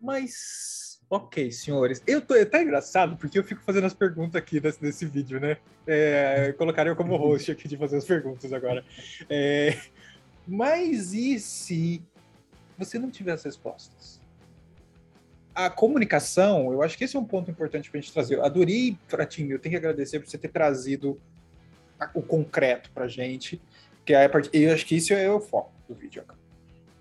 Mas 0.00 0.93
Ok, 1.08 1.52
senhores. 1.52 2.02
Eu 2.06 2.20
tô 2.20 2.34
é 2.34 2.42
até 2.42 2.62
engraçado 2.62 3.16
porque 3.16 3.38
eu 3.38 3.44
fico 3.44 3.62
fazendo 3.62 3.86
as 3.86 3.94
perguntas 3.94 4.36
aqui 4.36 4.60
nesse, 4.60 4.82
nesse 4.82 5.06
vídeo, 5.06 5.38
né? 5.38 5.58
É, 5.86 6.52
colocaria 6.56 6.90
eu 6.90 6.96
como 6.96 7.16
host 7.16 7.50
aqui 7.52 7.68
de 7.68 7.76
fazer 7.76 7.98
as 7.98 8.04
perguntas 8.04 8.52
agora. 8.52 8.84
É, 9.28 9.78
mas 10.46 11.12
e 11.12 11.38
se 11.38 12.02
você 12.76 12.98
não 12.98 13.10
tiver 13.10 13.32
as 13.32 13.44
respostas? 13.44 14.20
A 15.54 15.70
comunicação, 15.70 16.72
eu 16.72 16.82
acho 16.82 16.98
que 16.98 17.04
esse 17.04 17.16
é 17.16 17.20
um 17.20 17.24
ponto 17.24 17.50
importante 17.50 17.90
para 17.90 17.98
a 17.98 18.00
gente 18.00 18.12
trazer. 18.12 18.36
Eu 18.36 18.44
adorei, 18.44 18.98
Fratinho, 19.06 19.52
eu 19.52 19.58
tenho 19.58 19.74
que 19.74 19.76
agradecer 19.76 20.18
por 20.18 20.28
você 20.28 20.38
ter 20.38 20.48
trazido 20.48 21.20
o 22.12 22.22
concreto 22.22 22.90
para 22.90 23.06
gente, 23.06 23.62
que 24.04 24.12
é 24.12 24.26
a 24.26 24.30
eu 24.52 24.74
acho 24.74 24.84
que 24.84 24.96
isso 24.96 25.12
é 25.12 25.30
o 25.30 25.40
foco 25.40 25.72
do 25.88 25.94
vídeo. 25.94 26.24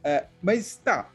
É, 0.03 0.27
mas 0.41 0.75
tá, 0.75 1.11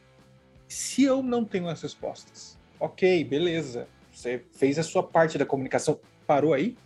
se 0.67 1.03
eu 1.03 1.23
não 1.23 1.45
tenho 1.45 1.69
as 1.69 1.81
respostas, 1.81 2.58
ok, 2.79 3.23
beleza. 3.23 3.87
Você 4.11 4.43
fez 4.53 4.77
a 4.79 4.83
sua 4.83 5.03
parte 5.03 5.37
da 5.37 5.45
comunicação, 5.45 5.99
parou 6.25 6.53
aí? 6.53 6.77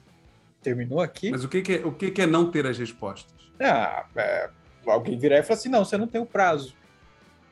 Terminou 0.61 1.01
aqui? 1.01 1.31
Mas 1.31 1.43
o 1.43 1.49
que, 1.49 1.61
que 1.61 1.73
é, 1.73 1.85
o 1.85 1.91
que, 1.91 2.11
que 2.11 2.21
é 2.21 2.25
não 2.25 2.49
ter 2.49 2.65
as 2.65 2.77
respostas? 2.77 3.33
Ah, 3.59 4.05
é, 4.15 4.49
alguém 4.85 5.17
virar 5.17 5.39
e 5.39 5.43
falar 5.43 5.59
assim: 5.59 5.69
não, 5.69 5.83
você 5.83 5.97
não 5.97 6.07
tem 6.07 6.21
o 6.21 6.25
prazo, 6.25 6.75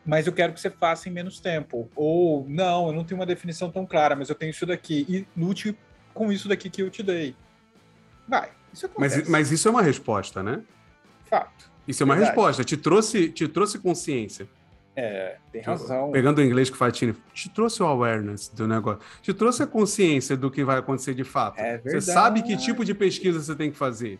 mas 0.06 0.28
eu 0.28 0.34
quero 0.34 0.54
que 0.54 0.60
você 0.60 0.70
faça 0.70 1.10
em 1.10 1.12
menos 1.12 1.40
tempo. 1.40 1.90
Ou, 1.96 2.46
não, 2.48 2.88
eu 2.88 2.94
não 2.94 3.04
tenho 3.04 3.20
uma 3.20 3.26
definição 3.26 3.70
tão 3.70 3.86
clara, 3.86 4.16
mas 4.16 4.30
eu 4.30 4.36
tenho 4.36 4.52
isso 4.52 4.66
daqui, 4.66 5.06
e 5.10 5.28
lute 5.40 5.78
com 6.14 6.32
isso 6.32 6.48
daqui 6.48 6.70
que 6.70 6.82
eu 6.82 6.90
te 6.90 7.04
dei. 7.04 7.36
Vai, 8.28 8.50
isso 8.74 8.86
acontece. 8.86 9.20
Mas, 9.20 9.30
mas 9.30 9.52
isso 9.52 9.68
é 9.68 9.72
uma 9.72 9.82
resposta, 9.82 10.42
né? 10.42 10.62
Fato. 11.26 11.70
Isso 11.88 12.04
é 12.04 12.06
uma 12.06 12.16
Verdade. 12.16 12.36
resposta. 12.36 12.64
Te 12.64 12.78
trouxe, 12.78 13.30
te 13.30 13.48
trouxe 13.48 13.80
consciência. 13.80 14.48
É, 14.96 15.38
tem 15.52 15.62
razão. 15.62 16.12
Pegando 16.12 16.40
o 16.40 16.44
inglês 16.44 16.70
que 16.70 16.76
o 16.76 16.78
Fatini, 16.78 17.16
te 17.34 17.50
trouxe 17.50 17.82
o 17.82 17.86
awareness 17.86 18.50
do 18.50 18.68
negócio. 18.68 19.00
Te 19.22 19.34
trouxe 19.34 19.64
a 19.64 19.68
consciência 19.68 20.36
do 20.36 20.52
que 20.52 20.64
vai 20.64 20.80
acontecer 20.80 21.14
de 21.14 21.24
fato. 21.24 21.60
É 21.60 21.78
verdade. 21.78 22.04
Você 22.04 22.12
sabe 22.12 22.42
que 22.42 22.58
tipo 22.58 22.84
de 22.84 22.94
pesquisa 22.94 23.40
você 23.40 23.56
tem 23.56 23.72
que 23.72 23.78
fazer. 23.78 24.20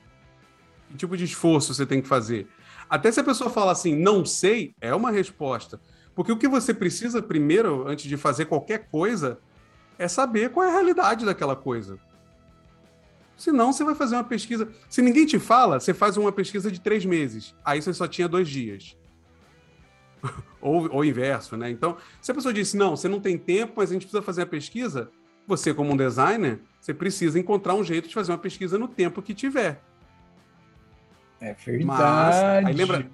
Que 0.90 0.98
tipo 0.98 1.18
de 1.18 1.26
esforço 1.26 1.74
você 1.74 1.86
tem 1.86 2.02
que 2.02 2.08
fazer. 2.08 2.48
Até 2.90 3.12
se 3.12 3.20
a 3.20 3.24
pessoa 3.24 3.50
fala 3.50 3.72
assim, 3.72 3.96
não 3.96 4.26
sei, 4.26 4.74
é 4.80 4.94
uma 4.96 5.12
resposta. 5.12 5.80
Porque 6.16 6.32
o 6.32 6.38
que 6.38 6.48
você 6.48 6.74
precisa 6.74 7.22
primeiro, 7.22 7.88
antes 7.88 8.06
de 8.06 8.18
fazer 8.18 8.46
qualquer 8.46 8.88
coisa, 8.90 9.40
é 9.98 10.08
saber 10.08 10.50
qual 10.50 10.66
é 10.66 10.70
a 10.70 10.74
realidade 10.74 11.26
daquela 11.26 11.56
coisa. 11.56 11.98
Senão, 13.38 13.74
você 13.74 13.84
vai 13.84 13.96
fazer 13.96 14.16
uma 14.16 14.24
pesquisa. 14.24 14.70
Se 14.90 15.02
ninguém 15.02 15.26
te 15.26 15.40
fala, 15.40 15.80
você 15.80 15.94
faz 15.94 16.16
uma 16.16 16.32
pesquisa 16.32 16.72
de 16.72 16.80
três 16.80 17.06
meses. 17.06 17.56
Aí 17.66 17.82
você 17.82 17.94
só 17.94 18.08
tinha 18.08 18.28
dois 18.28 18.48
dias. 18.48 18.96
ou, 20.62 20.90
ou 20.92 21.06
inverso, 21.06 21.58
né? 21.58 21.70
Então, 21.70 21.98
se 22.22 22.32
a 22.32 22.36
pessoa 22.36 22.54
disse, 22.54 22.78
não, 22.78 22.96
você 22.96 23.08
não 23.08 23.20
tem 23.20 23.38
tempo, 23.38 23.74
mas 23.78 23.90
a 23.90 23.94
gente 23.94 24.04
precisa 24.04 24.22
fazer 24.22 24.44
a 24.44 24.46
pesquisa, 24.46 25.10
você, 25.48 25.74
como 25.74 25.92
um 25.92 25.98
designer, 25.98 26.60
você 26.80 26.94
precisa 26.94 27.40
encontrar 27.40 27.74
um 27.74 27.84
jeito 27.84 28.08
de 28.08 28.14
fazer 28.14 28.32
uma 28.32 28.38
pesquisa 28.38 28.78
no 28.78 28.88
tempo 28.88 29.22
que 29.22 29.34
tiver. 29.34 29.82
É 31.40 31.54
verdade. 31.54 31.86
Mas, 31.86 32.36
aí 32.66 32.74
lembra, 32.74 33.12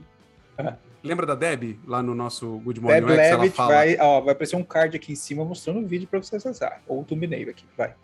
lembra 1.02 1.26
da 1.26 1.36
Deb, 1.36 1.80
lá 1.86 2.04
no 2.04 2.14
nosso 2.14 2.60
Good 2.60 2.82
Morning 2.82 3.06
Deb 3.06 3.50
fala... 3.52 3.74
vai, 3.74 3.98
ó, 4.00 4.20
vai 4.20 4.34
aparecer 4.34 4.58
um 4.58 4.64
card 4.64 4.98
aqui 4.98 5.14
em 5.14 5.16
cima 5.16 5.46
mostrando 5.46 5.78
o 5.78 5.80
um 5.80 5.88
vídeo 5.88 6.08
para 6.08 6.22
você 6.22 6.36
acessar, 6.36 6.82
ou 6.86 7.02
o 7.02 7.04
thumbnail 7.06 7.50
aqui, 7.50 7.66
vai. 7.78 7.96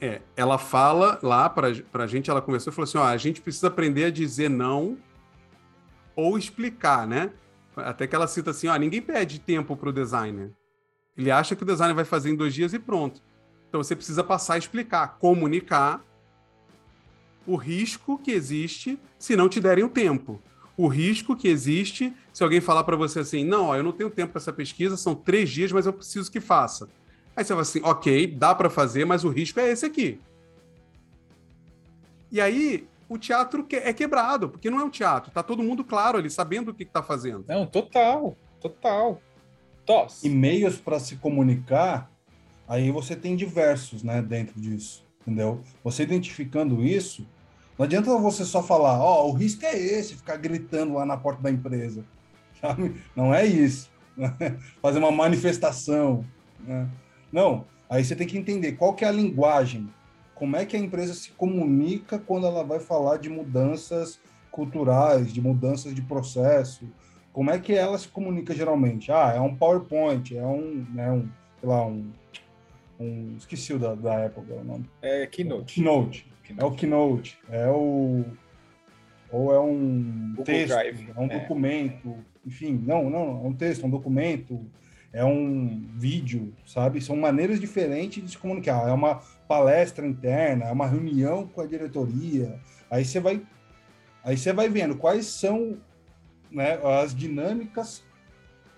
É, 0.00 0.20
ela 0.34 0.58
fala 0.58 1.18
lá 1.22 1.48
para 1.48 1.68
a 1.92 2.06
gente, 2.06 2.30
ela 2.30 2.40
conversou 2.40 2.72
e 2.72 2.74
falou 2.74 2.84
assim, 2.84 2.98
ó, 2.98 3.04
a 3.04 3.16
gente 3.16 3.40
precisa 3.40 3.68
aprender 3.68 4.06
a 4.06 4.10
dizer 4.10 4.48
não 4.48 4.96
ou 6.16 6.38
explicar, 6.38 7.06
né? 7.06 7.30
Até 7.84 8.06
que 8.06 8.14
ela 8.14 8.26
cita 8.26 8.50
assim, 8.50 8.68
ó, 8.68 8.76
ninguém 8.76 9.02
pede 9.02 9.40
tempo 9.40 9.76
para 9.76 9.88
o 9.88 9.92
designer. 9.92 10.52
Ele 11.16 11.30
acha 11.30 11.54
que 11.56 11.62
o 11.62 11.66
designer 11.66 11.94
vai 11.94 12.04
fazer 12.04 12.30
em 12.30 12.36
dois 12.36 12.54
dias 12.54 12.72
e 12.72 12.78
pronto. 12.78 13.22
Então 13.68 13.82
você 13.82 13.94
precisa 13.94 14.24
passar 14.24 14.54
a 14.54 14.58
explicar, 14.58 15.18
comunicar 15.18 16.04
o 17.46 17.56
risco 17.56 18.18
que 18.18 18.30
existe 18.30 18.98
se 19.18 19.36
não 19.36 19.48
te 19.48 19.60
derem 19.60 19.84
o 19.84 19.88
tempo. 19.88 20.40
O 20.76 20.88
risco 20.88 21.36
que 21.36 21.48
existe 21.48 22.14
se 22.32 22.42
alguém 22.42 22.60
falar 22.60 22.84
para 22.84 22.96
você 22.96 23.20
assim, 23.20 23.44
não, 23.44 23.66
ó, 23.66 23.76
eu 23.76 23.82
não 23.82 23.92
tenho 23.92 24.10
tempo 24.10 24.32
para 24.32 24.40
essa 24.40 24.52
pesquisa, 24.52 24.96
são 24.96 25.14
três 25.14 25.50
dias, 25.50 25.72
mas 25.72 25.86
eu 25.86 25.92
preciso 25.92 26.30
que 26.30 26.40
faça. 26.40 26.88
Aí 27.36 27.44
você 27.44 27.52
vai 27.52 27.62
assim, 27.62 27.80
ok, 27.82 28.26
dá 28.26 28.54
para 28.54 28.70
fazer, 28.70 29.04
mas 29.04 29.24
o 29.24 29.28
risco 29.28 29.60
é 29.60 29.70
esse 29.70 29.84
aqui. 29.84 30.18
E 32.32 32.40
aí 32.40 32.88
o 33.10 33.18
teatro 33.18 33.66
é 33.72 33.92
quebrado, 33.92 34.48
porque 34.48 34.70
não 34.70 34.78
é 34.78 34.84
um 34.84 34.88
teatro, 34.88 35.32
tá 35.32 35.42
todo 35.42 35.64
mundo 35.64 35.82
claro 35.82 36.16
ali, 36.16 36.30
sabendo 36.30 36.70
o 36.70 36.74
que 36.74 36.84
está 36.84 37.02
fazendo. 37.02 37.44
Não, 37.48 37.66
total, 37.66 38.36
total. 38.60 39.20
Tosse. 39.84 40.28
E 40.28 40.30
meios 40.30 40.76
para 40.76 41.00
se 41.00 41.16
comunicar, 41.16 42.08
aí 42.68 42.92
você 42.92 43.16
tem 43.16 43.34
diversos, 43.34 44.04
né, 44.04 44.22
dentro 44.22 44.60
disso, 44.60 45.04
entendeu? 45.22 45.60
Você 45.82 46.04
identificando 46.04 46.84
isso, 46.84 47.26
não 47.76 47.84
adianta 47.84 48.16
você 48.16 48.44
só 48.44 48.62
falar, 48.62 49.00
ó, 49.00 49.24
oh, 49.24 49.30
o 49.30 49.32
risco 49.32 49.66
é 49.66 49.76
esse, 49.76 50.14
ficar 50.14 50.36
gritando 50.36 50.94
lá 50.94 51.04
na 51.04 51.16
porta 51.16 51.42
da 51.42 51.50
empresa, 51.50 52.04
sabe? 52.62 52.94
Não 53.16 53.34
é 53.34 53.44
isso. 53.44 53.90
Fazer 54.80 55.00
uma 55.00 55.10
manifestação, 55.10 56.24
né? 56.60 56.88
Não, 57.32 57.64
aí 57.88 58.04
você 58.04 58.14
tem 58.14 58.26
que 58.26 58.38
entender 58.38 58.72
qual 58.72 58.94
que 58.94 59.04
é 59.04 59.08
a 59.08 59.12
linguagem 59.12 59.90
como 60.40 60.56
é 60.56 60.64
que 60.64 60.74
a 60.74 60.80
empresa 60.80 61.12
se 61.12 61.32
comunica 61.32 62.18
quando 62.18 62.46
ela 62.46 62.64
vai 62.64 62.80
falar 62.80 63.18
de 63.18 63.28
mudanças 63.28 64.18
culturais, 64.50 65.30
de 65.30 65.38
mudanças 65.38 65.94
de 65.94 66.00
processo, 66.00 66.88
como 67.30 67.50
é 67.50 67.58
que 67.58 67.74
ela 67.74 67.98
se 67.98 68.08
comunica 68.08 68.54
geralmente? 68.54 69.12
Ah, 69.12 69.34
é 69.36 69.40
um 69.40 69.54
PowerPoint, 69.54 70.34
é 70.34 70.46
um, 70.46 70.86
né, 70.94 71.12
um 71.12 71.28
sei 71.60 71.68
lá, 71.68 71.86
um, 71.86 72.10
um 72.98 73.34
esqueci 73.36 73.74
o 73.74 73.78
da, 73.78 73.94
da 73.94 74.14
época 74.14 74.54
o 74.54 74.64
nome. 74.64 74.88
É 75.02 75.26
Keynote. 75.26 75.74
Keynote. 75.74 76.26
Keynote. 76.42 76.64
É 76.64 76.64
o 76.64 76.74
Keynote, 76.74 77.38
é 77.50 77.68
o 77.68 78.24
ou 79.30 79.54
é 79.54 79.60
um 79.60 80.30
Google 80.30 80.44
texto, 80.46 80.68
Drive. 80.68 81.10
é 81.14 81.20
um 81.20 81.26
é. 81.26 81.38
documento, 81.38 82.16
enfim, 82.46 82.82
não, 82.86 83.10
não, 83.10 83.44
é 83.44 83.46
um 83.46 83.52
texto, 83.52 83.82
é 83.82 83.86
um 83.86 83.90
documento, 83.90 84.66
é 85.12 85.22
um 85.22 85.86
vídeo, 85.96 86.54
sabe? 86.64 86.98
São 87.02 87.14
maneiras 87.14 87.60
diferentes 87.60 88.24
de 88.24 88.30
se 88.30 88.38
comunicar. 88.38 88.88
É 88.88 88.92
uma 88.92 89.20
palestra 89.50 90.06
interna, 90.06 90.70
uma 90.70 90.86
reunião 90.86 91.44
com 91.44 91.60
a 91.60 91.66
diretoria. 91.66 92.60
Aí 92.88 93.04
você 93.04 93.18
vai, 93.18 93.42
aí 94.22 94.38
você 94.38 94.52
vai 94.52 94.68
vendo 94.68 94.94
quais 94.94 95.26
são 95.26 95.76
né, 96.48 96.78
as 97.02 97.12
dinâmicas 97.12 98.04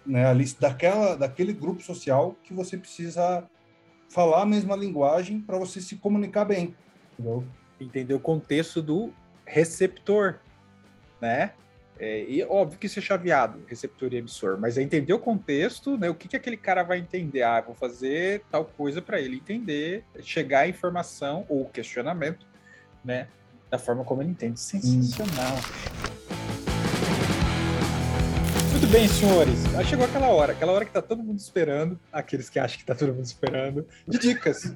né, 0.06 0.24
ali, 0.24 0.46
daquela, 0.58 1.14
daquele 1.14 1.52
grupo 1.52 1.82
social 1.82 2.34
que 2.42 2.54
você 2.54 2.78
precisa 2.78 3.46
falar 4.08 4.40
a 4.40 4.46
mesma 4.46 4.74
linguagem 4.74 5.42
para 5.42 5.58
você 5.58 5.78
se 5.78 5.96
comunicar 5.96 6.46
bem. 6.46 6.74
Entendeu? 7.18 7.44
Entender 7.78 8.14
o 8.14 8.20
contexto 8.20 8.80
do 8.80 9.12
receptor, 9.44 10.38
né? 11.20 11.52
É, 12.04 12.24
e 12.28 12.42
óbvio 12.42 12.80
que 12.80 12.86
isso 12.86 12.98
é 12.98 13.02
chaveado, 13.02 13.62
receptor 13.68 14.12
e 14.12 14.16
emissor, 14.16 14.58
mas 14.58 14.76
é 14.76 14.82
entender 14.82 15.12
o 15.12 15.20
contexto, 15.20 15.96
né? 15.96 16.10
O 16.10 16.16
que, 16.16 16.26
que 16.26 16.34
aquele 16.34 16.56
cara 16.56 16.82
vai 16.82 16.98
entender? 16.98 17.42
Ah, 17.42 17.60
vou 17.60 17.76
fazer 17.76 18.42
tal 18.50 18.64
coisa 18.64 19.00
para 19.00 19.20
ele 19.20 19.36
entender, 19.36 20.02
chegar 20.20 20.62
à 20.62 20.68
informação 20.68 21.46
ou 21.48 21.64
questionamento, 21.66 22.44
né? 23.04 23.28
Da 23.70 23.78
forma 23.78 24.02
como 24.02 24.20
ele 24.20 24.30
entende. 24.30 24.58
Sensacional. 24.58 25.54
Hum. 25.54 25.60
Muito 28.72 28.88
bem, 28.88 29.06
senhores. 29.06 29.60
Chegou 29.88 30.04
aquela 30.04 30.26
hora, 30.26 30.54
aquela 30.54 30.72
hora 30.72 30.84
que 30.84 30.90
tá 30.90 31.00
todo 31.00 31.22
mundo 31.22 31.38
esperando, 31.38 32.00
aqueles 32.12 32.50
que 32.50 32.58
acham 32.58 32.80
que 32.80 32.84
tá 32.84 32.96
todo 32.96 33.14
mundo 33.14 33.26
esperando, 33.26 33.86
de 34.08 34.18
dicas. 34.18 34.74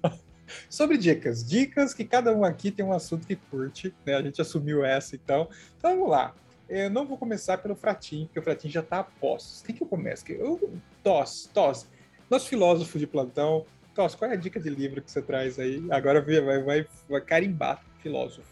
sobre 0.70 0.96
dicas. 0.96 1.44
Dicas 1.44 1.92
que 1.92 2.04
cada 2.04 2.32
um 2.32 2.44
aqui 2.44 2.70
tem 2.70 2.86
um 2.86 2.92
assunto 2.92 3.26
que 3.26 3.34
curte, 3.34 3.92
né? 4.06 4.14
A 4.14 4.22
gente 4.22 4.40
assumiu 4.40 4.84
essa, 4.84 5.16
então. 5.16 5.48
Então 5.76 5.90
vamos 5.90 6.08
lá. 6.08 6.32
Eu 6.68 6.90
não 6.90 7.06
vou 7.06 7.18
começar 7.18 7.58
pelo 7.58 7.74
Fratim, 7.74 8.24
porque 8.26 8.38
o 8.38 8.42
Fratim 8.42 8.68
já 8.68 8.80
está 8.80 9.00
a 9.00 9.04
postos. 9.04 9.62
Que 9.62 9.82
eu 9.82 9.86
começo? 9.86 10.30
Eu, 10.30 10.72
Tos, 11.02 11.50
Tos, 11.52 11.86
nosso 12.30 12.48
filósofo 12.48 12.98
de 12.98 13.06
plantão. 13.06 13.66
Tos, 13.94 14.14
qual 14.14 14.30
é 14.30 14.34
a 14.34 14.36
dica 14.36 14.58
de 14.58 14.70
livro 14.70 15.02
que 15.02 15.10
você 15.10 15.20
traz 15.20 15.58
aí? 15.58 15.84
Agora 15.90 16.20
vai, 16.22 16.62
vai, 16.62 16.86
vai 17.08 17.20
carimbar 17.20 17.82
filósofo. 17.98 18.48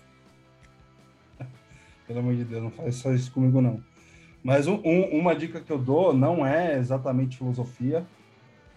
Pelo 2.07 2.19
amor 2.19 2.35
de 2.35 2.45
Deus, 2.45 2.63
não 2.63 2.71
faz 2.71 2.97
só 2.97 3.13
isso 3.13 3.33
comigo, 3.33 3.61
não. 3.61 3.83
Mas 4.43 4.67
um, 4.67 4.77
uma 4.77 5.35
dica 5.35 5.61
que 5.61 5.71
eu 5.71 5.79
dou 5.79 6.13
não 6.13 6.45
é 6.47 6.77
exatamente 6.77 7.37
filosofia, 7.37 8.07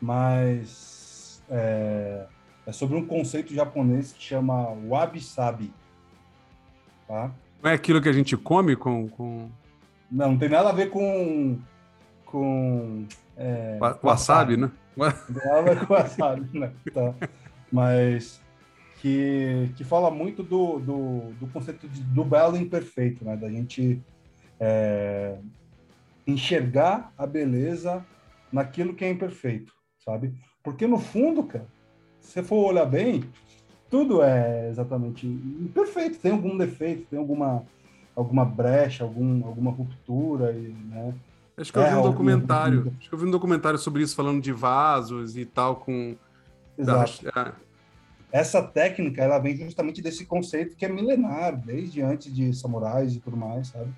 mas 0.01 1.41
é, 1.49 2.25
é 2.65 2.71
sobre 2.71 2.97
um 2.97 3.05
conceito 3.05 3.53
japonês 3.53 4.11
que 4.11 4.21
chama 4.21 4.75
wabi-sabi. 4.87 5.73
Tá? 7.07 7.31
Não 7.63 7.71
é 7.71 7.75
aquilo 7.75 8.01
que 8.01 8.09
a 8.09 8.13
gente 8.13 8.35
come 8.35 8.75
com. 8.75 9.07
com... 9.07 9.49
Não, 10.11 10.31
não 10.31 10.37
tem 10.37 10.49
nada 10.49 10.67
a 10.67 10.73
ver 10.73 10.89
com. 10.89 11.57
com. 12.25 13.05
É, 13.37 13.79
wasabi, 14.03 14.57
né? 14.57 14.69
Não 14.97 15.11
tem 15.11 15.45
nada 15.45 15.59
a 15.59 15.61
ver 15.61 15.87
com 15.87 15.93
wasabi, 15.93 16.59
né? 16.59 16.73
Tá. 16.93 17.15
Mas 17.71 18.43
que, 18.99 19.71
que 19.77 19.83
fala 19.85 20.11
muito 20.11 20.43
do, 20.43 20.79
do, 20.79 21.19
do 21.39 21.47
conceito 21.47 21.87
de, 21.87 22.01
do 22.01 22.25
belo 22.25 22.57
imperfeito, 22.57 23.23
né? 23.23 23.37
Da 23.37 23.49
gente 23.49 24.01
é, 24.59 25.37
enxergar 26.27 27.13
a 27.17 27.25
beleza 27.25 28.05
naquilo 28.51 28.93
que 28.93 29.05
é 29.05 29.09
imperfeito, 29.09 29.73
sabe? 30.03 30.33
Porque 30.61 30.85
no 30.85 30.99
fundo, 30.99 31.43
cara, 31.43 31.67
se 32.19 32.33
você 32.33 32.43
for 32.43 32.71
olhar 32.71 32.85
bem, 32.85 33.23
tudo 33.93 34.23
é 34.23 34.69
exatamente 34.71 35.27
perfeito. 35.71 36.17
Tem 36.17 36.31
algum 36.31 36.57
defeito, 36.57 37.05
tem 37.11 37.19
alguma, 37.19 37.63
alguma 38.15 38.43
brecha, 38.43 39.03
algum, 39.03 39.45
alguma 39.45 39.69
ruptura, 39.69 40.51
e, 40.51 40.75
né? 40.89 41.13
Acho 41.55 41.71
que 41.71 41.77
eu 41.77 41.83
é, 41.83 41.91
vi 41.91 41.97
um 41.97 42.01
documentário. 42.01 42.91
Acho 42.97 43.09
que 43.09 43.13
eu 43.13 43.19
vi 43.19 43.27
um 43.27 43.31
documentário 43.31 43.77
sobre 43.77 44.01
isso 44.01 44.15
falando 44.15 44.41
de 44.41 44.51
vasos 44.51 45.37
e 45.37 45.45
tal 45.45 45.75
com. 45.75 46.15
Exato. 46.75 47.29
É. 47.37 47.51
Essa 48.31 48.63
técnica 48.63 49.21
ela 49.21 49.37
vem 49.37 49.55
justamente 49.57 50.01
desse 50.01 50.25
conceito 50.25 50.75
que 50.75 50.83
é 50.83 50.89
milenar, 50.89 51.55
desde 51.55 52.01
antes 52.01 52.33
de 52.33 52.51
samurais 52.51 53.15
e 53.15 53.19
tudo 53.19 53.37
mais, 53.37 53.67
sabe? 53.67 53.93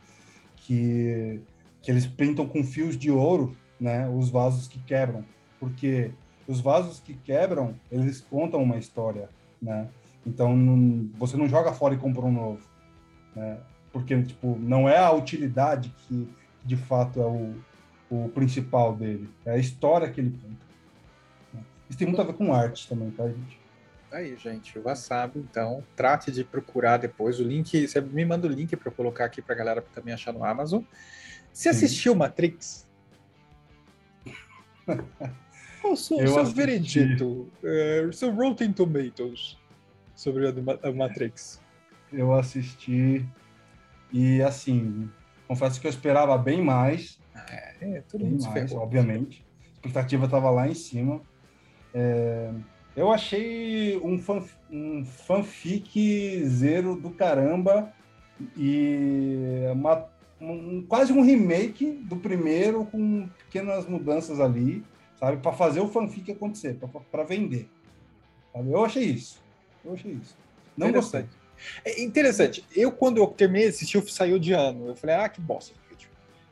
Que, 0.58 1.39
que 1.81 1.89
eles 1.89 2.05
pintam 2.05 2.45
com 2.45 2.65
fios 2.65 2.97
de 2.97 3.10
ouro, 3.10 3.55
né? 3.79 4.10
Os 4.10 4.29
vasos 4.29 4.67
que 4.67 4.77
quebram, 4.79 5.23
porque 5.58 6.12
os 6.45 6.60
vasos 6.60 6.99
que 6.99 7.13
quebram 7.13 7.73
eles 7.89 8.19
contam 8.19 8.62
uma 8.62 8.75
história, 8.75 9.29
né? 9.65 9.89
Então 10.25 10.56
não, 10.56 11.10
você 11.15 11.36
não 11.36 11.49
joga 11.49 11.73
fora 11.73 11.95
e 11.95 11.97
compra 11.97 12.21
um 12.25 12.32
novo, 12.32 12.62
né? 13.36 13.58
Porque 13.91 14.21
tipo 14.23 14.58
não 14.60 14.88
é 14.88 14.97
a 14.97 15.12
utilidade 15.12 15.93
que 16.08 16.30
de 16.63 16.75
fato 16.75 17.19
é 17.19 17.25
o, 17.25 17.56
o 18.10 18.30
principal 18.30 18.95
dele, 18.95 19.30
é 19.45 19.51
a 19.51 19.58
história 19.58 20.10
que 20.10 20.21
ele 20.21 20.32
conta. 20.32 20.65
Isso 21.89 21.99
tem 21.99 22.08
muito 22.08 22.21
a 22.21 22.25
ver 22.25 22.34
com 22.34 22.54
arte 22.54 22.88
também, 22.88 23.12
tá, 23.12 23.28
gente? 23.28 23.60
Aí, 24.12 24.36
gente, 24.38 24.80
o 24.80 24.84
Wasabi, 24.84 25.39
então, 25.39 25.84
trate 25.95 26.32
de 26.32 26.43
procurar 26.43 26.97
depois 26.97 27.39
o 27.39 27.43
link. 27.43 27.88
Você 27.88 27.99
me 27.99 28.23
manda 28.23 28.47
o 28.47 28.49
link 28.49 28.75
para 28.75 28.88
eu 28.88 28.93
colocar 28.93 29.25
aqui 29.25 29.41
para 29.41 29.54
a 29.54 29.58
galera 29.58 29.82
também 29.93 30.13
achar 30.13 30.34
no 30.34 30.43
Amazon. 30.43 30.82
Você 31.51 31.69
assistiu. 31.69 32.15
Matrix? 32.15 32.88
Qual 35.86 35.93
o 35.93 35.98
seu, 35.98 36.45
veredito, 36.45 37.48
uh, 37.63 38.12
seu 38.12 38.34
Rotten 38.34 38.74
Tomatoes 38.74 39.56
sobre 40.15 40.48
a, 40.48 40.54
a 40.88 40.91
Matrix? 40.91 41.62
Eu 42.12 42.34
assisti 42.34 43.24
e, 44.12 44.41
assim, 44.41 45.08
confesso 45.48 45.80
que 45.80 45.86
eu 45.86 45.91
esperava 45.91 46.36
bem 46.39 46.60
mais. 46.60 47.19
É, 47.52 47.98
é 47.98 48.02
tudo 48.10 48.26
bem 48.26 48.39
mais, 48.41 48.71
obviamente. 48.71 49.45
A 49.62 49.76
expectativa 49.76 50.26
estava 50.26 50.50
lá 50.50 50.67
em 50.67 50.74
cima. 50.74 51.21
É, 51.93 52.52
eu 52.95 53.12
achei 53.12 53.98
um, 53.98 54.17
fan, 54.17 54.43
um 54.71 55.06
fanfic 55.06 56.43
zero 56.45 56.95
do 56.95 57.12
caramba 57.12 57.93
e 58.58 59.67
uma, 59.71 60.08
um, 60.41 60.84
quase 60.88 61.13
um 61.13 61.21
remake 61.21 61.91
do 61.91 62.15
primeiro 62.15 62.86
com 62.86 63.30
pequenas 63.38 63.86
mudanças 63.86 64.39
ali 64.39 64.84
sabe? 65.19 65.38
Para 65.38 65.54
fazer 65.54 65.80
o 65.80 65.88
fanfic 65.88 66.32
acontecer, 66.32 66.78
para 67.12 67.23
vender. 67.23 67.69
Sabe? 68.54 68.71
Eu 68.71 68.86
achei 68.86 69.04
isso. 69.04 69.41
Eu 69.84 69.93
achei 69.93 70.12
isso. 70.12 70.36
Não 70.78 70.91
gostei. 70.91 71.25
É 71.84 72.01
interessante. 72.01 72.65
Eu, 72.75 72.91
quando 72.91 73.17
eu 73.17 73.28
terminei 73.28 73.67
esse 73.67 73.86
filme, 73.86 74.10
saiu 74.10 74.38
de 74.38 74.54
ano. 74.54 74.88
Eu 74.89 74.95
falei, 74.95 75.15
ah, 75.15 75.30
que 75.30 75.39
bosta. 75.39 75.73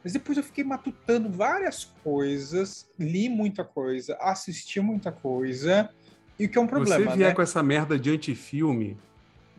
Mas 0.04 0.12
depois 0.12 0.38
eu 0.38 0.44
fiquei 0.44 0.64
matutando 0.64 1.30
várias 1.30 1.86
coisas, 2.04 2.90
li 3.00 3.30
muita 3.30 3.64
coisa, 3.64 4.18
assisti 4.20 4.82
muita 4.82 5.14
coisa, 5.14 5.90
e 6.38 6.46
o 6.46 6.50
que 6.50 6.58
é 6.58 6.62
um 6.62 6.68
problema. 6.68 7.12
Se 7.12 7.18
vier 7.18 7.30
né? 7.30 7.34
com 7.34 7.42
essa 7.42 7.64
merda 7.64 7.98
de 7.98 8.10
antifilme, 8.10 8.98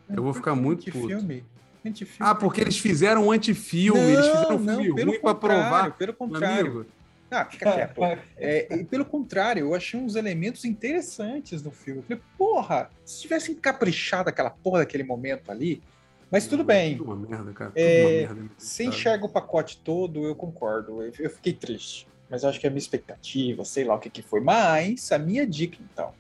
eu 0.09 0.23
vou 0.23 0.35
ficar 0.35 0.55
muito 0.55 0.81
antifilme? 0.81 1.40
puto. 1.40 1.55
Antifilme. 1.87 2.31
Ah, 2.31 2.35
porque 2.35 2.61
eles 2.61 2.79
fizeram 2.79 3.27
um 3.27 3.33
antifilme, 3.33 3.99
não, 3.99 4.11
eles 4.11 4.27
fizeram 4.27 4.57
um 4.57 4.83
filme 4.83 5.03
ruim 5.03 5.21
para 5.21 5.35
provar. 5.35 5.97
Pelo 5.97 6.12
contrário. 6.12 6.67
Amigo. 6.67 6.87
Ah, 7.31 7.45
fica 7.45 7.73
quieto. 7.73 8.01
É, 8.37 8.77
e 8.77 8.85
pelo 8.85 9.05
contrário, 9.05 9.61
eu 9.61 9.75
achei 9.75 9.99
uns 9.99 10.15
elementos 10.15 10.65
interessantes 10.65 11.63
no 11.63 11.71
filme. 11.71 12.01
Eu 12.01 12.05
falei, 12.05 12.23
porra, 12.39 12.91
se 13.05 13.23
tivessem 13.23 13.55
caprichado 13.55 14.29
aquela 14.29 14.51
porra 14.51 14.81
daquele 14.81 15.03
momento 15.03 15.51
ali, 15.51 15.83
mas 16.31 16.47
tudo 16.47 16.65
bem. 16.65 16.97
Tudo 16.97 17.13
uma 17.13 17.29
merda, 17.29 17.53
cara. 17.53 17.73
É, 17.75 18.27
uma 18.27 18.35
merda, 18.35 18.51
se 18.59 18.85
enxerga 18.85 19.25
o 19.25 19.29
pacote 19.29 19.79
todo, 19.79 20.25
eu 20.25 20.35
concordo. 20.35 21.03
Eu, 21.03 21.13
eu, 21.19 21.31
fiquei 21.31 21.53
triste. 21.53 22.09
Mas 22.29 22.43
eu 22.43 22.49
acho 22.49 22.59
que 22.59 22.67
é 22.67 22.69
a 22.69 22.71
minha 22.71 22.81
expectativa, 22.81 23.65
sei 23.65 23.85
lá 23.85 23.95
o 23.95 23.99
que, 23.99 24.11
que 24.11 24.23
foi. 24.23 24.41
Mas 24.41 25.13
a 25.13 25.19
minha 25.19 25.47
dica, 25.47 25.79
então. 25.81 26.13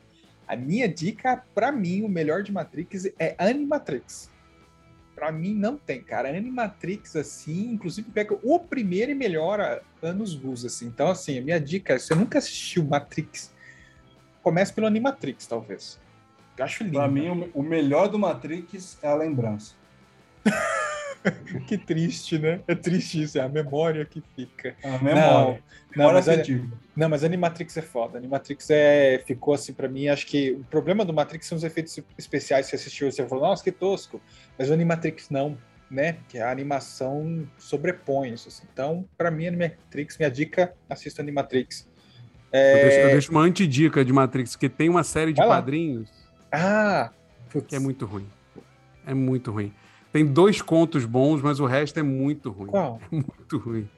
A 0.46 0.54
minha 0.54 0.86
dica, 0.88 1.42
para 1.54 1.72
mim, 1.72 2.02
o 2.02 2.08
melhor 2.08 2.42
de 2.42 2.52
Matrix 2.52 3.06
é 3.18 3.34
Animatrix. 3.38 4.30
Para 5.14 5.30
mim 5.30 5.54
não 5.54 5.76
tem, 5.76 6.02
cara. 6.02 6.28
Animatrix, 6.28 7.14
assim, 7.16 7.70
inclusive 7.70 8.10
pega 8.10 8.36
o 8.42 8.58
primeiro 8.58 9.12
e 9.12 9.14
melhora 9.14 9.82
anos 10.02 10.34
luz, 10.34 10.64
assim. 10.64 10.86
Então, 10.86 11.08
assim, 11.08 11.38
a 11.38 11.42
minha 11.42 11.60
dica 11.60 11.94
é, 11.94 11.98
se 11.98 12.08
você 12.08 12.14
nunca 12.14 12.38
assistiu 12.38 12.84
Matrix, 12.84 13.52
comece 14.42 14.72
pelo 14.72 14.86
Animatrix, 14.86 15.46
talvez. 15.46 16.00
Eu 16.56 16.64
acho 16.64 16.84
lindo. 16.84 16.96
Pra 16.96 17.08
mim, 17.08 17.50
o 17.54 17.62
melhor 17.62 18.08
do 18.08 18.18
Matrix 18.18 18.98
é 19.02 19.08
a 19.08 19.14
lembrança. 19.14 19.74
que 21.66 21.78
triste, 21.78 22.38
né? 22.38 22.60
É 22.68 22.74
triste 22.74 23.22
isso, 23.22 23.38
é 23.38 23.40
a 23.40 23.48
memória 23.48 24.04
que 24.04 24.22
fica. 24.36 24.74
A 24.82 24.98
memória. 24.98 25.62
Não, 25.96 26.04
não, 26.06 26.12
mas, 26.12 26.26
não 26.96 27.08
mas 27.08 27.24
Animatrix 27.24 27.76
é 27.76 27.82
foda. 27.82 28.18
Animatrix 28.18 28.68
é, 28.70 29.22
ficou 29.26 29.54
assim 29.54 29.72
para 29.72 29.88
mim. 29.88 30.08
Acho 30.08 30.26
que 30.26 30.52
o 30.52 30.64
problema 30.64 31.04
do 31.04 31.12
Matrix 31.12 31.46
são 31.46 31.56
os 31.56 31.64
efeitos 31.64 31.98
especiais. 32.18 32.66
Você 32.66 32.76
assistiu, 32.76 33.10
você 33.10 33.26
falou, 33.26 33.44
nossa, 33.48 33.64
que 33.64 33.72
tosco. 33.72 34.20
Mas 34.58 34.68
o 34.68 34.74
Animatrix 34.74 35.30
não, 35.30 35.56
né? 35.90 36.18
Que 36.28 36.38
a 36.38 36.50
animação 36.50 37.48
sobrepõe 37.56 38.34
isso. 38.34 38.48
Assim. 38.48 38.64
Então, 38.70 39.08
para 39.16 39.30
mim, 39.30 39.46
Animatrix, 39.46 40.18
minha 40.18 40.30
dica, 40.30 40.74
assista 40.90 41.22
Animatrix. 41.22 41.88
É... 42.52 42.72
Eu, 42.72 42.88
deixo, 42.88 42.98
eu 42.98 43.10
deixo 43.10 43.30
uma 43.30 43.40
antidica 43.40 44.04
de 44.04 44.12
Matrix, 44.12 44.56
que 44.56 44.68
tem 44.68 44.90
uma 44.90 45.02
série 45.02 45.32
de 45.32 45.40
quadrinhos. 45.40 46.10
Ah! 46.52 47.10
Putz. 47.48 47.68
Que 47.68 47.76
é 47.76 47.78
muito 47.78 48.04
ruim. 48.04 48.26
É 49.06 49.14
muito 49.14 49.50
ruim. 49.50 49.72
Tem 50.14 50.24
dois 50.24 50.62
contos 50.62 51.04
bons, 51.04 51.42
mas 51.42 51.58
o 51.58 51.66
resto 51.66 51.98
é 51.98 52.02
muito 52.04 52.48
ruim. 52.48 52.68
Qual? 52.68 53.00
É 53.02 53.06
muito 53.16 53.58
ruim. 53.58 53.90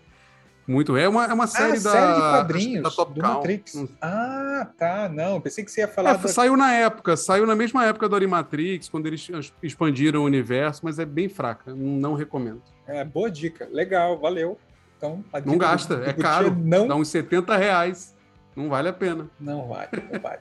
Muito 0.67 0.93
ruim. 0.93 1.03
É 1.03 1.09
uma, 1.11 1.27
é 1.27 1.35
uma 1.35 1.47
série 1.47 1.77
ah, 1.77 1.83
da. 1.83 1.91
série 1.91 2.15
de 2.15 2.21
quadrinhos 2.21 2.83
da 2.85 2.91
Top 2.91 3.13
do. 3.13 3.21
Matrix. 3.21 3.85
Ah, 4.01 4.67
tá. 4.79 5.11
Não, 5.11 5.43
pensei 5.43 5.63
que 5.63 5.71
você 5.71 5.83
ia 5.83 5.89
falar. 5.89 6.13
É, 6.13 6.17
da... 6.17 6.29
Saiu 6.29 6.57
na 6.57 6.73
época, 6.73 7.19
saiu 7.19 7.47
na 7.47 7.55
mesma 7.55 7.85
época 7.85 8.09
do 8.09 8.17
Animatrix, 8.17 8.89
quando 8.89 9.05
eles 9.05 9.29
expandiram 9.63 10.23
o 10.23 10.25
universo, 10.25 10.81
mas 10.85 10.99
é 10.99 11.05
bem 11.05 11.29
fraca. 11.29 11.75
Não 11.75 12.15
recomendo. 12.15 12.63
É, 12.87 13.05
boa 13.05 13.31
dica. 13.31 13.69
Legal, 13.71 14.19
valeu. 14.19 14.59
Então, 14.97 15.23
não 15.45 15.59
gasta, 15.59 16.03
é 16.03 16.15
caro. 16.15 16.57
Não... 16.59 16.89
Dá 16.89 16.97
uns 16.97 17.09
70 17.09 17.55
reais. 17.59 18.17
Não 18.57 18.71
vale 18.71 18.89
a 18.89 18.93
pena. 18.95 19.29
Não 19.39 19.69
vale, 19.69 19.91
não 20.11 20.19
vale. 20.19 20.41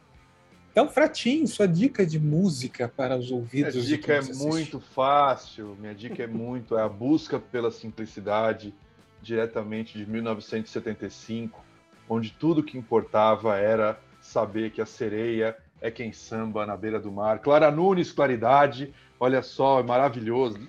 Então, 0.76 0.90
Fratinho, 0.90 1.48
sua 1.48 1.70
dica 1.70 2.06
de 2.06 2.20
música 2.20 2.92
para 2.94 3.16
os 3.16 3.32
ouvidos. 3.32 3.76
Minha 3.76 3.88
dica 3.88 4.14
é 4.16 4.22
muito 4.22 4.78
fácil. 4.82 5.74
Minha 5.80 5.96
dica 5.96 6.24
é 6.24 6.28
muito 6.28 6.78
é 6.78 6.82
a 6.82 6.90
busca 6.90 7.40
pela 7.40 7.72
simplicidade, 7.72 8.76
diretamente 9.22 9.98
de 9.98 10.06
1975, 10.06 11.64
onde 12.10 12.30
tudo 12.32 12.62
que 12.62 12.78
importava 12.78 13.56
era 13.56 13.98
saber 14.20 14.70
que 14.70 14.82
a 14.82 14.86
sereia 14.86 15.56
é 15.80 15.90
quem 15.90 16.12
samba 16.12 16.66
na 16.66 16.76
beira 16.76 17.00
do 17.00 17.10
mar. 17.10 17.40
Clara 17.40 17.72
Nunes, 17.72 18.12
claridade. 18.12 18.94
Olha 19.18 19.42
só, 19.42 19.80
é 19.80 19.84
maravilhoso. 19.84 20.60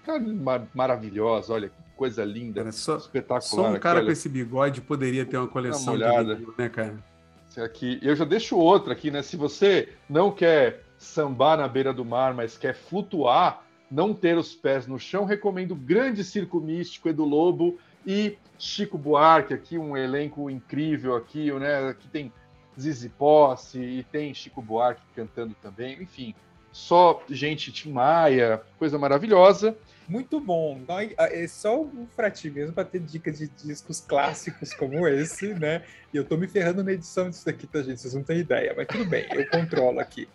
Mar 0.41 0.69
maravilhosa, 0.73 1.53
olha 1.53 1.69
que 1.69 1.83
coisa 1.97 2.25
linda, 2.25 2.61
cara, 2.61 2.71
só, 2.71 2.97
espetacular. 2.97 3.43
Só 3.43 3.75
um 3.75 3.79
cara 3.81 4.05
com 4.05 4.13
esse 4.13 4.29
bigode 4.29 4.83
poderia 4.83 5.27
ter 5.27 5.37
uma 5.37 5.49
coleção 5.49 5.83
uma 5.83 5.93
olhada. 5.95 6.37
de 6.37 6.47
né, 6.57 6.69
cara? 6.69 7.16
Aqui. 7.65 7.99
Eu 8.03 8.15
já 8.15 8.25
deixo 8.25 8.57
outra 8.57 8.93
aqui, 8.93 9.11
né? 9.11 9.23
Se 9.23 9.37
você 9.37 9.89
não 10.09 10.31
quer 10.31 10.85
sambar 10.99 11.57
na 11.57 11.69
beira 11.69 11.93
do 11.93 12.05
mar, 12.05 12.35
mas 12.35 12.57
quer 12.57 12.75
flutuar, 12.75 13.65
não 13.91 14.15
ter 14.15 14.37
os 14.37 14.55
pés 14.55 14.87
no 14.87 14.99
chão, 14.99 15.25
recomendo 15.25 15.73
o 15.73 15.77
Grande 15.77 16.25
Circo 16.25 16.61
Místico 16.61 17.09
Edu 17.09 17.25
Lobo 17.25 17.79
e 18.07 18.37
Chico 18.59 18.97
Buarque, 18.97 19.55
aqui 19.55 19.79
um 19.79 19.97
elenco 19.97 20.51
incrível 20.51 21.15
aqui, 21.15 21.53
né? 21.53 21.89
Aqui 21.89 22.09
tem 22.09 22.33
Zizi 22.79 23.09
Posse 23.09 23.79
e 23.79 24.05
tem 24.05 24.35
Chico 24.35 24.63
Buarque 24.63 25.03
cantando 25.15 25.55
também, 25.63 26.03
enfim, 26.03 26.35
só 26.77 27.25
gente 27.31 27.73
Tim 27.73 27.91
Maia, 27.91 28.61
coisa 28.79 28.99
maravilhosa. 28.99 29.75
Muito 30.07 30.39
bom. 30.39 30.79
É 31.19 31.49
só 31.49 31.81
o 31.81 32.07
Frati 32.15 32.51
mesmo 32.51 32.75
para 32.75 32.85
ter 32.85 33.01
dicas 33.01 33.39
de 33.39 33.49
discos 33.49 33.99
clássicos 33.99 34.75
como 34.75 35.09
esse, 35.09 35.55
né? 35.55 35.83
E 36.13 36.19
eu 36.19 36.25
tô 36.25 36.37
me 36.37 36.47
ferrando 36.47 36.85
na 36.85 36.93
edição 36.93 37.31
disso 37.31 37.47
daqui, 37.47 37.67
tá, 37.67 37.83
gente? 37.83 37.99
Vocês 37.99 38.13
não 38.13 38.23
têm 38.23 38.41
ideia, 38.41 38.75
mas 38.77 38.87
tudo 38.87 39.07
bem, 39.07 39.27
eu 39.33 39.49
controlo 39.49 39.99
aqui. 39.99 40.29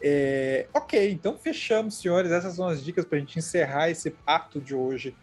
É, 0.00 0.66
ok, 0.72 1.12
então 1.12 1.36
fechamos, 1.36 1.98
senhores. 1.98 2.32
Essas 2.32 2.56
são 2.56 2.66
as 2.66 2.82
dicas 2.82 3.04
para 3.04 3.18
a 3.18 3.20
gente 3.20 3.38
encerrar 3.38 3.90
esse 3.90 4.16
ato 4.26 4.62
de 4.62 4.74
hoje. 4.74 5.14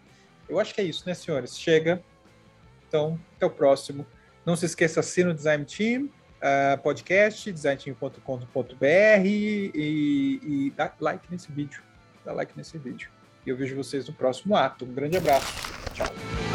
Eu 0.47 0.59
acho 0.59 0.73
que 0.73 0.81
é 0.81 0.83
isso, 0.83 1.03
né, 1.07 1.15
senhores? 1.15 1.57
Chega. 1.57 2.01
Então, 2.87 3.19
até 3.35 3.45
o 3.47 3.49
próximo. 3.49 4.05
Não 4.45 4.55
se 4.55 4.67
esqueça, 4.67 4.99
assina 4.99 5.31
o 5.31 5.33
Design 5.33 5.65
Team, 5.65 6.09
uh, 6.39 6.81
podcast, 6.81 7.51
designteam.com.br 7.51 9.25
e, 9.25 10.39
e 10.43 10.73
dá 10.75 10.91
like 10.99 11.25
nesse 11.29 11.51
vídeo. 11.51 11.81
Dá 12.25 12.33
like 12.33 12.53
nesse 12.55 12.77
vídeo. 12.77 13.09
E 13.45 13.49
eu 13.49 13.57
vejo 13.57 13.75
vocês 13.75 14.07
no 14.07 14.13
próximo 14.13 14.55
ato. 14.55 14.85
Um 14.85 14.93
grande 14.93 15.17
abraço. 15.17 15.53
Tchau. 15.93 16.48